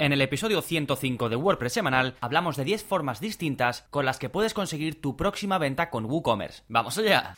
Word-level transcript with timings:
En 0.00 0.14
el 0.14 0.22
episodio 0.22 0.62
105 0.62 1.28
de 1.28 1.36
WordPress 1.36 1.74
semanal 1.74 2.14
hablamos 2.22 2.56
de 2.56 2.64
10 2.64 2.84
formas 2.84 3.20
distintas 3.20 3.82
con 3.90 4.06
las 4.06 4.18
que 4.18 4.30
puedes 4.30 4.54
conseguir 4.54 4.98
tu 4.98 5.14
próxima 5.14 5.58
venta 5.58 5.90
con 5.90 6.06
WooCommerce. 6.06 6.62
¡Vamos 6.68 6.96
allá! 6.96 7.36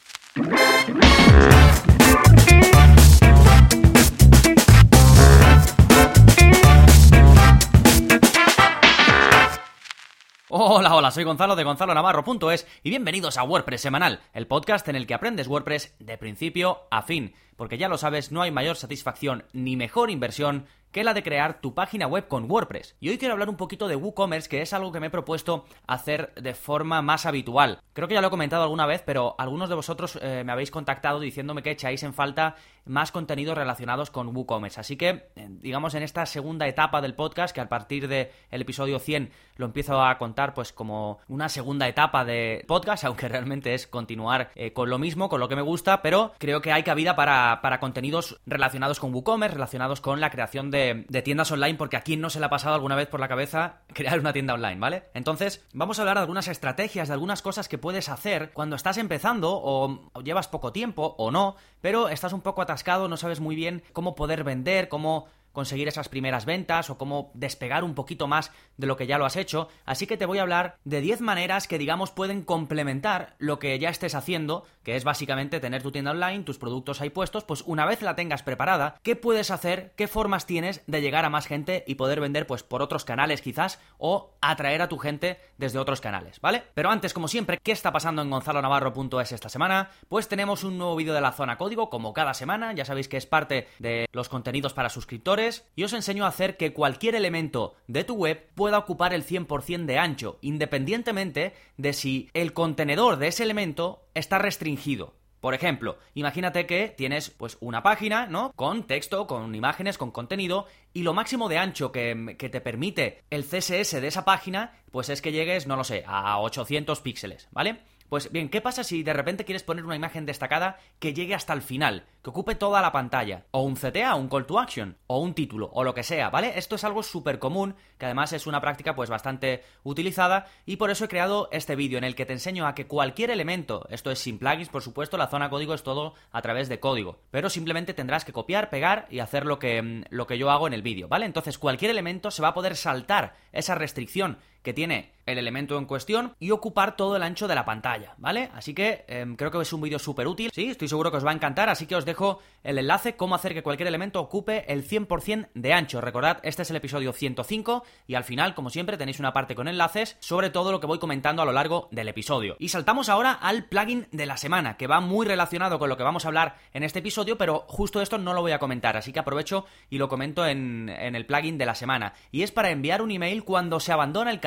Hola, 10.55 10.95
hola, 10.95 11.11
soy 11.11 11.25
Gonzalo 11.25 11.57
de 11.57 11.65
Gonzalo 11.65 11.95
Navarro.es 11.95 12.69
y 12.85 12.91
bienvenidos 12.91 13.39
a 13.39 13.43
WordPress 13.43 13.81
Semanal, 13.81 14.21
el 14.35 14.47
podcast 14.47 14.87
en 14.87 14.95
el 14.95 15.09
que 15.09 15.15
aprendes 15.15 15.49
WordPress 15.49 15.97
de 15.99 16.17
principio 16.17 16.83
a 16.93 17.03
fin, 17.03 17.35
porque 17.63 17.79
ya 17.79 17.89
lo 17.89 17.97
sabes, 17.97 18.33
no 18.33 18.43
hay 18.43 18.51
mayor 18.51 18.75
satisfacción 18.75 19.45
ni 19.53 19.77
mejor 19.77 20.11
inversión 20.11 20.67
que 20.93 21.05
la 21.05 21.15
de 21.15 21.23
crear 21.23 21.61
tu 21.61 21.75
página 21.75 22.07
web 22.07 22.29
con 22.29 22.51
WordPress. 22.51 22.97
Y 23.01 23.09
hoy 23.09 23.19
quiero 23.19 23.33
hablar 23.33 23.49
un 23.49 23.57
poquito 23.57 23.89
de 23.89 23.97
WooCommerce, 23.97 24.49
que 24.49 24.61
es 24.61 24.73
algo 24.73 24.93
que 24.93 25.01
me 25.01 25.07
he 25.07 25.11
propuesto 25.11 25.65
hacer 25.87 26.33
de 26.35 26.55
forma 26.55 27.01
más 27.03 27.25
habitual. 27.25 27.81
Creo 27.95 28.09
que 28.09 28.15
ya 28.15 28.21
lo 28.21 28.29
he 28.29 28.31
comentado 28.31 28.63
alguna 28.63 28.87
vez, 28.87 29.03
pero 29.05 29.35
algunos 29.39 29.69
de 29.71 29.75
vosotros 29.75 30.19
eh, 30.21 30.43
me 30.45 30.53
habéis 30.53 30.71
contactado 30.71 31.19
diciéndome 31.19 31.63
que 31.63 31.71
echáis 31.71 32.03
en 32.03 32.13
falta 32.13 32.57
más 32.85 33.13
contenidos 33.13 33.57
relacionados 33.57 34.11
con 34.11 34.37
WooCommerce. 34.37 34.81
Así 34.81 34.97
que, 34.97 35.31
eh, 35.37 35.49
digamos, 35.49 35.95
en 35.95 36.03
esta 36.03 36.27
segunda 36.27 36.69
etapa 36.69 37.01
del 37.01 37.15
podcast, 37.15 37.55
que 37.55 37.61
a 37.61 37.69
partir 37.69 38.09
del 38.09 38.29
episodio 38.51 38.99
100 38.99 39.31
lo 39.57 39.67
empiezo 39.67 40.03
a 40.03 40.19
contar 40.19 40.53
pues 40.53 40.73
como 40.73 41.21
una 41.29 41.49
segunda 41.49 41.89
etapa 41.89 42.25
de 42.25 42.65
podcast, 42.69 43.05
aunque 43.07 43.29
realmente 43.29 43.73
es 43.73 43.87
continuar 43.87 44.51
eh, 44.55 44.73
con 44.73 44.91
lo 44.91 44.99
mismo, 44.99 45.29
con 45.29 45.41
lo 45.41 45.49
que 45.49 45.57
me 45.57 45.63
gusta, 45.63 46.03
pero 46.03 46.33
creo 46.39 46.61
que 46.61 46.73
hay 46.73 46.83
cabida 46.83 47.17
para, 47.17 47.52
para 47.61 47.81
contenidos 47.81 48.41
relacionados 48.47 49.01
con 49.01 49.13
WooCommerce, 49.13 49.55
relacionados 49.55 50.01
con 50.01 50.21
la 50.21 50.31
creación 50.31 50.71
de 50.71 51.23
tiendas 51.25 51.51
online, 51.51 51.77
porque 51.77 51.97
a 51.97 52.03
no 52.17 52.31
se 52.31 52.41
le 52.41 52.47
ha 52.47 52.51
pasado 52.51 52.75
alguna 52.75 52.97
vez 52.97 53.09
por 53.09 53.21
la 53.21 53.29
cabeza 53.29 53.81
crear 53.93 54.19
una 54.19 54.33
tienda 54.33 54.55
online, 54.55 54.79
¿vale? 54.81 55.05
Entonces, 55.15 55.65
vamos 55.73 55.99
a 55.99 56.03
hablar 56.03 56.17
de 56.17 56.23
algunas 56.23 56.49
estrategias, 56.49 57.09
de 57.09 57.15
algunas 57.15 57.43
cosas 57.43 57.69
que 57.69 57.79
puedes 57.79 58.09
hacer 58.09 58.53
cuando 58.53 58.77
estás 58.77 58.99
empezando 58.99 59.61
o 59.63 60.11
llevas 60.23 60.49
poco 60.49 60.73
tiempo 60.73 61.15
o 61.19 61.31
no, 61.31 61.57
pero 61.81 62.09
estás 62.09 62.33
un 62.33 62.41
poco 62.41 62.63
atascado, 62.63 63.09
no 63.09 63.17
sabes 63.17 63.41
muy 63.41 63.57
bien 63.57 63.83
cómo 63.93 64.15
poder 64.15 64.45
vender, 64.45 64.89
cómo 64.89 65.27
conseguir 65.53 65.89
esas 65.89 66.09
primeras 66.09 66.45
ventas 66.45 66.91
o 66.91 66.99
cómo 66.99 67.31
despegar 67.35 67.85
un 67.85 67.95
poquito 67.95 68.27
más 68.27 68.53
de 68.77 68.87
lo 68.87 68.97
que 68.97 69.07
ya 69.07 69.19
lo 69.19 69.27
has 69.27 69.37
hecho, 69.37 69.69
así 69.85 70.07
que 70.07 70.17
te 70.17 70.27
voy 70.27 70.39
a 70.39 70.43
hablar 70.43 70.79
de 70.85 71.01
10 71.01 71.21
maneras 71.21 71.69
que 71.69 71.79
digamos 71.79 72.11
pueden 72.11 72.43
complementar 72.43 73.37
lo 73.39 73.59
que 73.59 73.79
ya 73.79 73.91
estés 73.91 74.15
haciendo, 74.15 74.65
que 74.83 74.97
es 74.97 75.05
básicamente 75.05 75.61
tener 75.61 75.83
tu 75.83 75.93
tienda 75.93 76.11
online, 76.11 76.45
tus 76.45 76.59
productos 76.59 77.01
ahí 77.01 77.11
puestos, 77.11 77.45
pues 77.45 77.63
una 77.67 77.87
vez 77.87 78.03
la 78.03 78.17
tengas 78.17 78.43
preparada, 78.43 78.97
¿qué 79.03 79.17
puedes 79.17 79.51
hacer? 79.51 79.93
¿Qué 79.97 80.09
formas 80.09 80.47
tienes 80.47 80.83
de 80.87 81.01
llegar 81.01 81.25
a 81.25 81.31
más 81.31 81.47
gente 81.47 81.85
y 81.87 81.97
poder 81.97 82.21
vender 82.21 82.47
pues 82.47 82.63
por 82.63 82.83
otros 82.83 83.05
canales 83.05 83.43
quizás 83.43 83.81
o 83.99 84.35
atraer 84.41 84.83
a 84.83 84.89
tu 84.89 84.99
gente 84.99 85.39
desde 85.59 85.79
otros 85.79 86.01
canales, 86.01 86.41
¿vale? 86.41 86.63
Pero 86.75 86.91
antes, 86.91 87.13
como 87.13 87.29
siempre, 87.29 87.59
¿qué 87.63 87.73
está 87.73 87.93
pasando 87.93 88.23
en 88.23 88.31
gonzalonavarro.es 88.31 89.33
esta 89.33 89.49
semana? 89.49 89.91
Pues 90.09 90.29
tenemos 90.29 90.65
un 90.65 90.79
nuevo 90.79 90.97
vídeo 90.97 91.15
de 91.15 91.21
la 91.21 91.33
zona 91.33 91.59
código 91.59 91.91
como 91.91 92.13
cada 92.13 92.35
semana, 92.35 92.73
ya 92.73 92.85
sabéis 92.85 93.09
que 93.09 93.17
es 93.17 93.27
parte 93.27 93.69
de 93.79 94.09
los 94.13 94.29
contenidos 94.29 94.73
para 94.73 94.89
suscriptores 94.89 95.42
y 95.75 95.85
os 95.85 95.93
enseño 95.93 96.25
a 96.25 96.29
hacer 96.29 96.57
que 96.57 96.73
cualquier 96.73 97.15
elemento 97.15 97.75
de 97.87 98.05
tu 98.05 98.15
web 98.15 98.49
pueda 98.55 98.79
ocupar 98.79 99.13
el 99.13 99.25
100% 99.25 99.87
de 99.87 99.99
ancho, 99.99 100.39
independientemente 100.41 101.55
de 101.77 101.93
si 101.93 102.31
el 102.35 102.53
contenedor 102.53 103.17
de 103.17 103.29
ese 103.29 103.43
elemento 103.43 104.07
está 104.15 104.39
restringido. 104.39 105.15
Por 105.41 105.55
ejemplo, 105.55 105.99
imagínate 106.15 106.67
que 106.67 106.95
tienes 106.97 107.31
pues 107.31 107.59
una 107.61 107.83
página, 107.83 108.27
¿no? 108.27 108.53
Con 108.55 108.87
texto, 108.87 109.27
con 109.27 109.57
imágenes, 109.57 109.99
con 109.99 110.13
contenido, 110.13 110.67
y 110.93 111.03
lo 111.03 111.15
máximo 111.15 111.49
de 111.49 111.59
ancho 111.59 111.91
que, 111.91 112.37
que, 112.39 112.49
te 112.49 112.61
permite 112.61 113.25
el 113.29 113.43
CSS 113.43 114.01
de 114.01 114.07
esa 114.07 114.25
página, 114.25 114.79
pues 114.93 115.09
es 115.09 115.21
que 115.21 115.33
llegues, 115.33 115.67
no 115.67 115.75
lo 115.75 115.83
sé, 115.83 116.05
a 116.07 116.39
800 116.39 117.01
píxeles, 117.01 117.49
¿vale? 117.51 117.81
Pues 118.13 118.31
bien, 118.31 118.51
¿qué 118.51 118.61
pasa 118.61 118.85
si 118.85 119.03
de 119.03 119.15
repente 119.15 119.47
quieres 119.47 119.63
poner 119.63 119.87
una 119.87 119.97
imagen 119.97 120.27
destacada 120.27 120.79
que 120.99 121.15
llegue 121.15 121.35
hasta 121.35 121.55
el 121.55 121.63
final, 121.63 122.05
que 122.23 122.29
ocupe 122.29 122.55
toda 122.55 122.83
la 122.83 122.93
pantalla? 122.93 123.47
O 123.53 123.63
un 123.63 123.75
CTA, 123.75 124.15
un 124.17 124.29
call 124.29 124.45
to 124.45 124.59
action, 124.59 124.99
o 125.07 125.21
un 125.21 125.33
título, 125.33 125.71
o 125.73 125.83
lo 125.83 125.95
que 125.95 126.03
sea, 126.03 126.29
¿vale? 126.29 126.53
Esto 126.57 126.75
es 126.75 126.85
algo 126.85 127.03
súper 127.03 127.39
común, 127.39 127.75
que 127.97 128.05
además 128.05 128.35
es 128.35 128.47
una 128.47 128.61
práctica 128.61 128.95
pues 128.95 129.09
bastante 129.09 129.65
utilizada, 129.83 130.45
y 130.67 130.77
por 130.77 130.91
eso 130.91 131.07
he 131.07 131.09
creado 131.09 131.49
este 131.53 131.75
vídeo 131.75 131.97
en 131.97 132.05
el 132.05 132.15
que 132.15 132.27
te 132.27 132.35
enseño 132.35 132.67
a 132.67 132.75
que 132.75 132.87
cualquier 132.87 133.31
elemento, 133.31 133.87
esto 133.89 134.11
es 134.11 134.19
sin 134.19 134.39
plugins, 134.39 134.69
por 134.69 134.83
supuesto, 134.83 135.17
la 135.17 135.29
zona 135.29 135.49
código 135.49 135.73
es 135.73 135.83
todo 135.83 136.13
a 136.33 136.43
través 136.43 136.69
de 136.69 136.81
código, 136.81 137.19
pero 137.31 137.49
simplemente 137.49 137.95
tendrás 137.95 138.27
que 138.27 138.35
copiar, 138.35 138.69
pegar 138.69 139.07
y 139.09 139.21
hacer 139.21 139.47
lo 139.47 139.59
que, 139.59 139.81
mm, 139.81 140.03
lo 140.11 140.27
que 140.27 140.37
yo 140.37 140.51
hago 140.51 140.67
en 140.67 140.75
el 140.75 140.83
vídeo, 140.83 141.09
¿vale? 141.09 141.25
Entonces 141.25 141.57
cualquier 141.57 141.91
elemento 141.91 142.31
se 142.31 142.43
va 142.43 142.49
a 142.49 142.55
poder 142.55 142.77
saltar 142.77 143.37
esa 143.53 143.75
restricción 143.75 144.37
que 144.63 144.73
tiene 144.73 145.13
el 145.27 145.39
elemento 145.39 145.79
en 145.79 145.87
cuestión 145.87 146.35
y 146.41 146.51
ocupar 146.51 146.97
todo 146.97 147.17
el 147.17 147.23
ancho 147.23 147.49
de 147.49 147.55
la 147.55 147.65
pantalla, 147.65 148.15
¿vale? 148.19 148.51
Así 148.55 148.75
que 148.75 149.05
em, 149.09 149.37
creo 149.37 149.51
que 149.51 149.61
es 149.61 149.73
un 149.73 149.81
vídeo 149.81 149.99
súper 149.99 150.27
útil, 150.27 150.51
sí, 150.53 150.69
estoy 150.69 150.89
seguro 150.89 151.11
que 151.11 151.19
os 151.19 151.27
va 151.27 151.31
a 151.31 151.35
encantar, 151.35 151.69
así 151.69 151.87
que 151.87 151.97
os 151.97 152.05
dejo 152.05 152.41
el 152.65 152.79
enlace, 152.79 153.17
cómo 153.17 153.35
hacer 153.35 153.55
que 153.55 153.63
cualquier 153.63 153.89
elemento 153.89 154.21
ocupe 154.21 154.65
el 154.73 154.87
100% 154.87 155.49
de 155.55 155.73
ancho. 155.73 156.01
Recordad, 156.01 156.41
este 156.43 156.63
es 156.63 156.71
el 156.71 156.77
episodio 156.77 157.13
105 157.13 157.85
y 158.07 158.15
al 158.15 158.25
final, 158.25 158.55
como 158.55 158.71
siempre, 158.71 158.97
tenéis 158.97 159.21
una 159.21 159.33
parte 159.33 159.55
con 159.55 159.69
enlaces 159.69 160.17
sobre 160.21 160.51
todo 160.51 160.73
lo 160.73 160.81
que 160.81 160.87
voy 160.87 160.99
comentando 160.99 161.43
a 161.43 161.45
lo 161.45 161.53
largo 161.53 161.89
del 161.91 162.09
episodio. 162.09 162.57
Y 162.59 162.69
saltamos 162.69 163.09
ahora 163.09 163.33
al 163.33 163.65
plugin 163.65 164.09
de 164.13 164.27
la 164.27 164.37
semana, 164.37 164.77
que 164.77 164.87
va 164.87 165.01
muy 165.01 165.27
relacionado 165.27 165.79
con 165.79 165.89
lo 165.89 165.97
que 165.97 166.03
vamos 166.03 166.25
a 166.25 166.29
hablar 166.29 166.57
en 166.73 166.83
este 166.83 167.01
episodio, 167.01 167.39
pero 167.39 167.65
justo 167.69 168.01
esto 168.01 168.19
no 168.19 168.35
lo 168.35 168.43
voy 168.43 168.53
a 168.53 168.59
comentar, 168.59 168.97
así 168.97 169.13
que 169.13 169.21
aprovecho 169.21 169.67
y 169.91 169.99
lo 169.99 170.09
comento 170.09 170.47
en, 170.47 170.89
en 170.89 171.15
el 171.15 171.27
plugin 171.27 171.59
de 171.59 171.67
la 171.67 171.75
semana. 171.75 172.15
Y 172.31 172.43
es 172.43 172.51
para 172.51 172.71
enviar 172.71 173.03
un 173.03 173.11
email 173.11 173.45
cuando 173.45 173.81
se 173.81 173.93
abandona 173.93 174.31
el 174.31 174.41